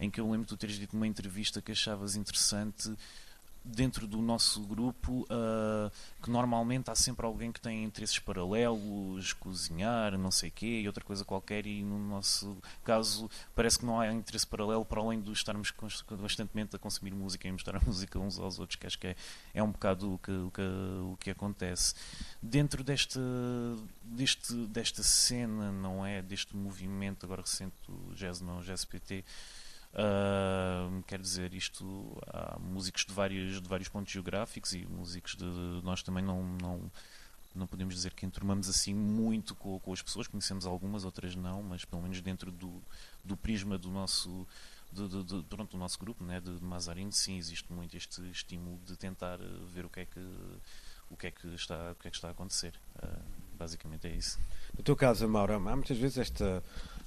[0.00, 2.92] em que eu lembro de tu teres dito numa entrevista que achavas interessante
[3.66, 5.90] dentro do nosso grupo uh,
[6.22, 11.04] que normalmente há sempre alguém que tem interesses paralelos, cozinhar, não sei quê, e outra
[11.04, 15.32] coisa qualquer, e no nosso caso parece que não há interesse paralelo para além de
[15.32, 19.16] estarmos constantemente a consumir música e mostrar música uns aos outros, que acho que é,
[19.54, 21.94] é um bocado o que, o que, o que acontece.
[22.40, 23.20] Dentro desta,
[24.04, 26.22] deste, desta cena, não é?
[26.22, 29.24] Deste movimento agora recente do Jazz não Jazz PT,
[29.94, 35.44] Uh, dizer, isto há músicos de vários, de vários pontos geográficos e músicos de.
[35.82, 36.90] Nós também não, não,
[37.54, 41.62] não podemos dizer que enturmamos assim muito com, com as pessoas, conhecemos algumas, outras não,
[41.62, 42.82] mas pelo menos dentro do,
[43.24, 44.46] do prisma do nosso.
[44.92, 48.22] De, de, de, pronto, do nosso grupo né, de, de Mazarino, sim, existe muito este
[48.30, 49.38] estímulo de tentar
[49.74, 50.20] ver o que é que,
[51.10, 52.72] o que, é que, está, o que, é que está a acontecer.
[53.02, 53.20] Uh,
[53.58, 54.38] basicamente é isso.
[54.76, 56.62] No teu caso, Maura, há muitas vezes esta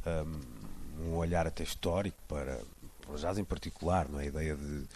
[0.05, 0.58] um,
[0.99, 2.59] um olhar até histórico para
[3.09, 4.23] para o jazz em particular, não é?
[4.23, 4.87] a ideia de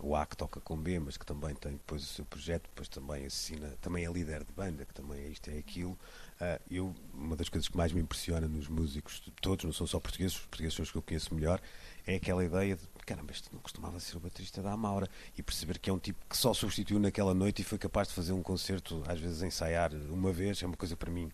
[0.00, 2.88] o A que toca com B, mas que também tem depois o seu projeto, depois
[2.88, 5.92] também assina, também é líder de banda, que também é isto, é aquilo.
[6.40, 9.98] Uh, eu, uma das coisas que mais me impressiona nos músicos todos, não são só
[9.98, 11.60] portugueses, os portugueses são os que eu conheço melhor,
[12.06, 15.78] é aquela ideia de caramba, este não costumava ser o baterista da Amaura e perceber
[15.78, 18.42] que é um tipo que só substituiu naquela noite e foi capaz de fazer um
[18.42, 21.30] concerto, às vezes ensaiar uma vez, é uma coisa para mim,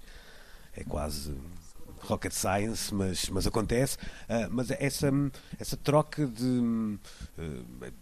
[0.75, 1.35] é quase
[2.03, 3.97] rocket science, mas, mas acontece.
[3.97, 5.11] Uh, mas essa,
[5.59, 6.45] essa troca de.
[6.45, 6.99] Uh,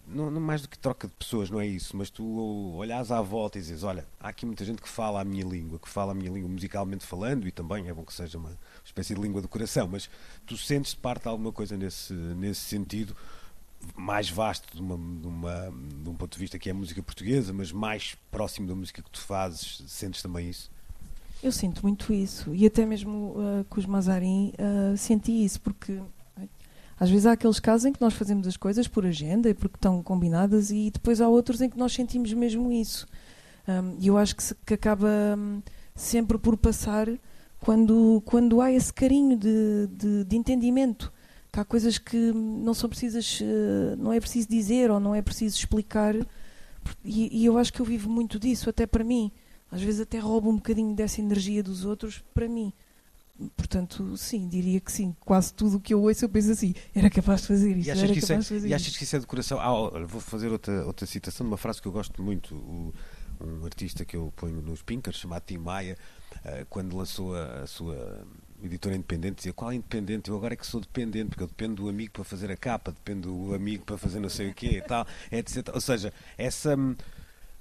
[0.07, 3.21] não, não, mais do que troca de pessoas, não é isso, mas tu olhas à
[3.21, 6.13] volta e dizes: Olha, há aqui muita gente que fala a minha língua, que fala
[6.13, 9.41] a minha língua musicalmente falando, e também é bom que seja uma espécie de língua
[9.41, 10.09] do coração, mas
[10.47, 13.15] tu sentes parte de alguma coisa nesse, nesse sentido
[13.97, 15.73] mais vasto de, uma, de, uma,
[16.03, 19.03] de um ponto de vista que é a música portuguesa, mas mais próximo da música
[19.03, 20.71] que tu fazes, sentes também isso?
[21.43, 22.55] Eu sinto muito isso.
[22.55, 25.99] E até mesmo uh, com os Mazarin uh, senti isso, porque
[26.99, 29.77] às vezes há aqueles casos em que nós fazemos as coisas por agenda e porque
[29.77, 33.07] estão combinadas, e depois há outros em que nós sentimos mesmo isso.
[34.01, 35.63] E eu acho que, se, que acaba um,
[35.95, 37.07] sempre por passar
[37.61, 41.13] quando, quando há esse carinho de, de, de entendimento.
[41.53, 45.23] Que há coisas que não são precisas, uh, não é preciso dizer ou não é
[45.23, 46.17] preciso explicar.
[47.05, 49.31] E, e eu acho que eu vivo muito disso, até para mim
[49.71, 52.73] às vezes até roubo um bocadinho dessa energia dos outros para mim.
[53.57, 55.17] Portanto, sim, diria que sim.
[55.21, 57.91] Quase tudo o que eu ouço eu penso assim, era capaz de fazer isto, E
[57.91, 59.59] era isso, capaz de é, fazer e achas que isso é de coração?
[59.59, 62.55] Ah, vou fazer outra, outra citação de uma frase que eu gosto muito.
[62.55, 62.93] O-
[63.43, 65.97] um artista que eu ponho nos Pinkers, chamado Tim Maia,
[66.45, 68.23] eh, quando lançou a, a sua
[68.63, 70.29] editora independente, dizia qual é independente?
[70.29, 72.93] Eu agora é que sou dependente, porque eu dependo do amigo para fazer a capa,
[72.93, 75.71] dependo do amigo para fazer não sei o quê e tal, etc.
[75.73, 76.77] Ou seja, essa.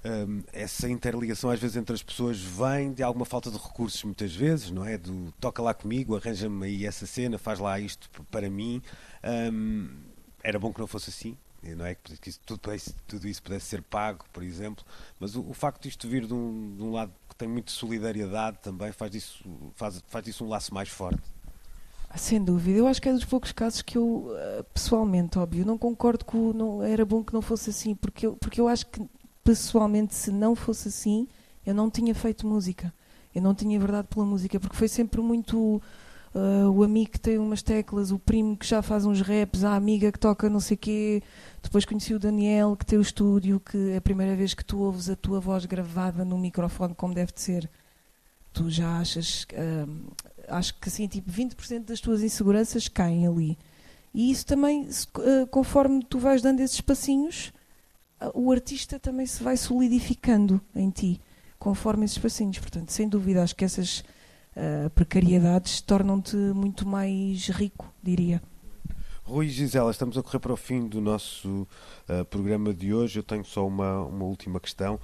[0.04, 4.34] Hum, essa interligação às vezes entre as pessoas vem de alguma falta de recursos muitas
[4.34, 4.98] vezes, não é?
[4.98, 8.82] Do toca lá comigo, arranja-me aí essa cena, faz lá isto para mim.
[9.52, 9.88] Hum,
[10.42, 11.36] era bom que não fosse assim,
[11.76, 11.94] não é?
[11.94, 12.60] Que isso, tudo,
[13.06, 14.84] tudo isso pudesse ser pago, por exemplo,
[15.18, 18.58] mas o, o facto disto vir de um, de um lado que tem muito solidariedade
[18.62, 19.44] também faz disso,
[19.74, 21.22] faz, faz disso um laço mais forte.
[22.08, 25.64] Ah, Sem dúvida, eu acho que é dos poucos casos que eu, eh, pessoalmente, óbvio,
[25.64, 28.86] não concordo com não, era bom que não fosse assim, porque eu, porque eu acho
[28.86, 29.00] que,
[29.44, 31.28] pessoalmente, se não fosse assim,
[31.66, 32.92] eu não tinha feito música.
[33.34, 35.80] Eu não tinha verdade pela música, porque foi sempre muito
[36.34, 39.74] eh, o amigo que tem umas teclas, o primo que já faz uns raps, a
[39.76, 41.22] amiga que toca não sei quê.
[41.62, 44.78] Depois conheci o Daniel, que tem o estúdio, que é a primeira vez que tu
[44.80, 47.70] ouves a tua voz gravada no microfone como deve de ser.
[48.52, 49.46] Tu já achas,
[49.88, 50.06] hum,
[50.48, 53.56] acho que assim, tipo 20% das tuas inseguranças caem ali.
[54.12, 57.52] E isso também, se- eh, conforme tu vais dando esses passinhos,
[58.34, 61.20] o artista também se vai solidificando em ti,
[61.58, 62.58] conforme esses passinhos.
[62.58, 64.04] Portanto, sem dúvida, acho que essas
[64.56, 68.42] ah, precariedades tornam-te muito mais rico, diria.
[69.24, 71.68] Rui e Gisela, estamos a correr para o fim do nosso
[72.08, 73.20] uh, programa de hoje.
[73.20, 74.98] Eu tenho só uma, uma última questão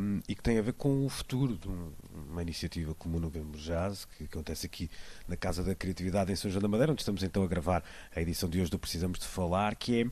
[0.00, 1.92] um, e que tem a ver com o futuro de um-
[2.30, 4.88] uma iniciativa como o Novembro Jazz, que acontece aqui
[5.26, 7.84] na Casa da Criatividade em São João da Madeira, onde estamos então a gravar
[8.16, 10.06] a edição de hoje do Precisamos de Falar, que é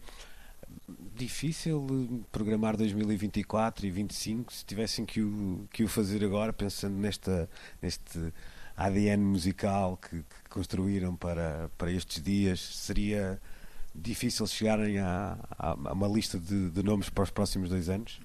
[1.15, 6.97] difícil uh, programar 2024 e 2025 se tivessem que o, que o fazer agora, pensando
[6.97, 7.49] nesta,
[7.83, 8.33] neste
[8.77, 13.41] ADN musical que, que construíram para, para estes dias, seria
[13.95, 18.21] difícil chegarem a, a, a uma lista de, de nomes para os próximos dois anos?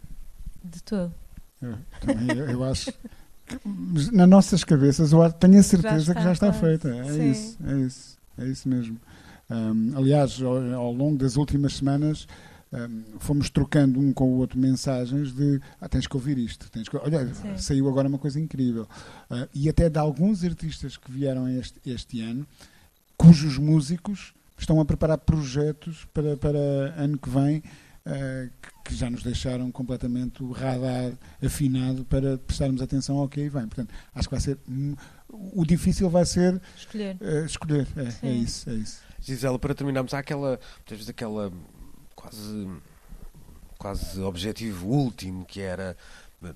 [0.64, 1.14] De todo.
[1.62, 3.60] Eu, também, eu, eu acho que
[4.12, 6.90] nas nossas cabeças eu tenho a certeza está, que já está feita.
[6.90, 7.32] É Sim.
[7.32, 9.00] isso, é isso, é isso mesmo.
[9.50, 12.28] Ahm, aliás, ao, ao longo das últimas semanas
[12.74, 16.88] ahm, fomos trocando um com o outro mensagens de ah, tens que ouvir isto, tens
[16.90, 17.58] que, olha, Sim.
[17.58, 18.88] saiu agora uma coisa incrível.
[19.30, 22.46] Ah, e até de alguns artistas que vieram este, este ano,
[23.18, 26.60] cujos músicos estão a preparar projetos para, para
[26.98, 27.64] ano que vem
[28.06, 31.14] eh, que- que já nos deixaram completamente o radar
[31.44, 33.62] afinado para prestarmos atenção ao que aí vem.
[33.68, 34.58] Portanto, acho que vai ser.
[35.30, 37.16] O difícil vai ser Escolher.
[37.22, 37.88] eh, escolher.
[38.24, 39.02] É, é isso, é isso.
[39.20, 41.54] Gisela, para terminarmos, há aquela, muitas vezes aquela
[42.22, 42.70] quase,
[43.78, 45.96] quase objetivo último que era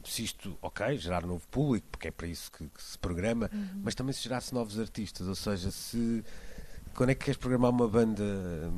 [0.03, 3.49] se isto, ok, gerar novo público, porque é para isso que, que se programa,
[3.83, 6.23] mas também se gerasse novos artistas, ou seja, se
[6.95, 8.23] quando é que queres programar uma banda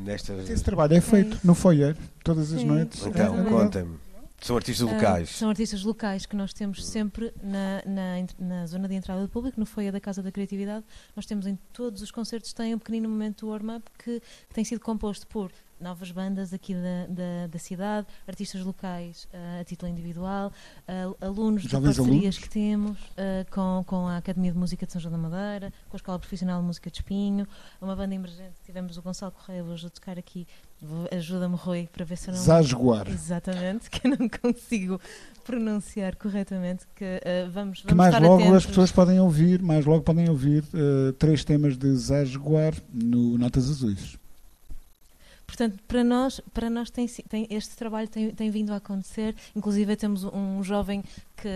[0.03, 0.49] nestas.
[0.49, 1.47] Esse trabalho é feito isso.
[1.47, 2.67] no foyer, todas as Sim.
[2.67, 3.05] noites.
[3.05, 3.97] Então, É, é contem-me.
[4.41, 5.29] São artistas Ah, locais.
[5.29, 9.59] são artistas locais que nós temos sempre na, na, na zona de entrada do público,
[9.59, 10.85] no Foia da Casa da Criatividade.
[11.15, 14.63] Nós temos em todos os concertos, tem um pequenino momento do warm-up que, que tem
[14.63, 19.91] sido composto por novas bandas aqui da, da, da cidade, artistas locais ah, a título
[19.91, 20.51] individual,
[20.87, 22.37] ah, alunos de Jovens parcerias alunos.
[22.37, 25.95] que temos ah, com, com a Academia de Música de São João da Madeira, com
[25.95, 27.47] a Escola Profissional de Música de Espinho,
[27.81, 28.55] uma banda emergente.
[28.65, 30.47] Tivemos o Gonçalo Correia hoje a tocar aqui.
[31.11, 32.41] Ajuda-me, Rui, para ver se eu não.
[32.41, 33.07] Zaguar.
[33.09, 35.01] Exatamente, que eu não consigo
[35.43, 38.57] pronunciar corretamente, que eh, vamos, Que vamos mais logo atentos.
[38.57, 40.63] as pessoas podem ouvir, mais logo podem ouvir
[41.17, 44.17] três temas de Zaguar no Notas Azuis.
[45.47, 49.33] Portanto, para nós, para nós tem, tem- este trabalho tem, tem vindo a acontecer.
[49.55, 51.01] Inclusive temos um jovem
[51.37, 51.47] que,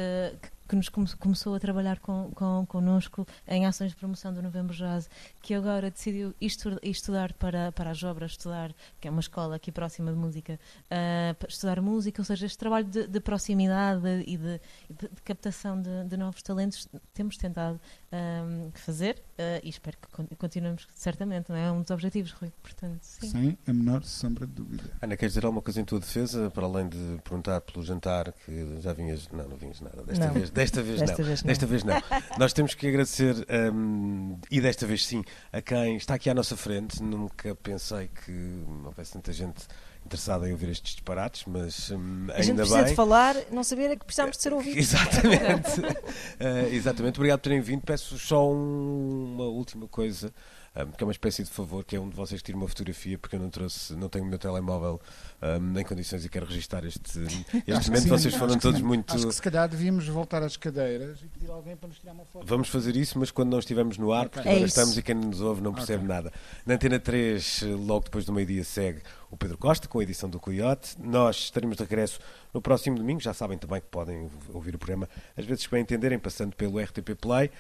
[0.41, 4.41] que, que nos come- começou a trabalhar com, com, connosco em ações de promoção do
[4.41, 5.09] Novembro Jazz,
[5.41, 9.71] que agora decidiu estu- estudar para, para as obras, estudar, que é uma escola aqui
[9.73, 10.57] próxima de música,
[10.89, 15.21] ah, para estudar música, ou seja, este trabalho de, de proximidade e de, de- de
[15.25, 17.77] captação de, novos talentos temos tentado
[18.11, 19.30] ahm, fazer ah,
[19.63, 21.67] e espero que con- continuemos certamente, não é?
[21.67, 22.51] É um dos objetivos, Rui.
[22.61, 23.29] Portanto, sim.
[23.29, 24.83] Sem a menor sombra de dúvida.
[25.01, 28.79] Ana, queres dizer alguma coisa em tua defesa, para além de perguntar pelo jantar que
[28.81, 29.27] já vinhas.
[29.29, 30.03] Não, não vinhas nada.
[30.03, 30.33] Desta Não.
[30.33, 31.25] vez, desta vez Desta não.
[31.27, 31.47] vez não.
[31.47, 32.01] Desta vez não.
[32.39, 33.35] Nós temos que agradecer,
[33.73, 37.01] hum, e desta vez sim, a quem está aqui à nossa frente.
[37.01, 39.67] Nunca pensei que houvesse tanta gente
[40.05, 42.89] interessado em ouvir estes disparates, mas hum, A gente ainda precisa bem.
[42.89, 44.77] de falar, não saber é que precisamos de ser ouvidos.
[44.79, 45.81] Exatamente.
[46.39, 47.15] Eh, exatamente.
[47.19, 47.81] Obrigado por terem vindo.
[47.83, 50.33] Peço só um- uma última coisa,
[50.75, 53.17] um, que é uma espécie de favor, que é um de vocês tire uma fotografia,
[53.17, 55.01] porque eu não trouxe, não tenho o meu telemóvel
[55.41, 58.01] um, em condições e quero registrar este, este que momento.
[58.03, 58.85] sim, vocês foram que todos sim.
[58.85, 59.13] muito.
[59.13, 62.23] Acho que se calhar devíamos voltar às cadeiras e pedir alguém para nos tirar uma
[62.25, 62.45] foto.
[62.45, 64.79] Vamos fazer isso, mas quando não estivermos no ar, porque É agora isso.
[64.79, 66.07] estamos e quem nos ouve não percebe Ok.
[66.15, 66.31] nada.
[66.65, 70.29] Na Antena 3, eh, logo depois do meio-dia, segue o Pedro Costa com a edição
[70.29, 70.95] do Coyote.
[71.01, 72.19] Nós estaremos de regresso
[72.53, 73.19] no próximo domingo.
[73.19, 77.15] Já sabem também que podem ouvir o programa, às vezes, para entenderem, passando pelo RTP
[77.19, 77.51] Play.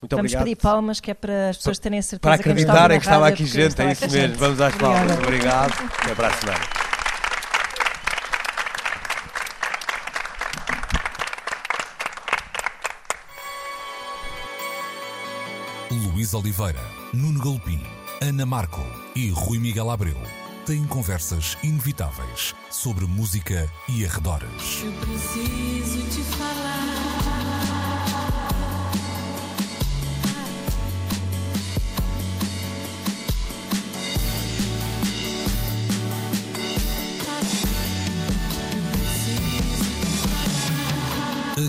[0.00, 0.44] Muito Vamos obrigado.
[0.44, 3.04] pedir palmas, que é para as pessoas terem a certeza Para que acreditarem ouvir que
[3.06, 4.16] estava rádio, aqui gente, estava é isso mesmo.
[4.28, 4.36] gente.
[4.38, 4.98] Vamos às Obrigada.
[4.98, 5.18] palmas.
[5.18, 5.72] Obrigado.
[6.02, 6.60] Até para a semana.
[15.90, 16.80] Luís Oliveira,
[17.12, 17.80] Nuno Galopim,
[18.20, 18.84] Ana Marco
[19.14, 20.16] e Rui Miguel Abreu
[20.66, 24.82] têm conversas inevitáveis sobre música e arredores.
[24.84, 27.17] Eu preciso te falar.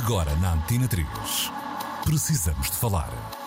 [0.09, 1.05] Agora na Antena 3.
[2.03, 3.38] Precisamos de falar.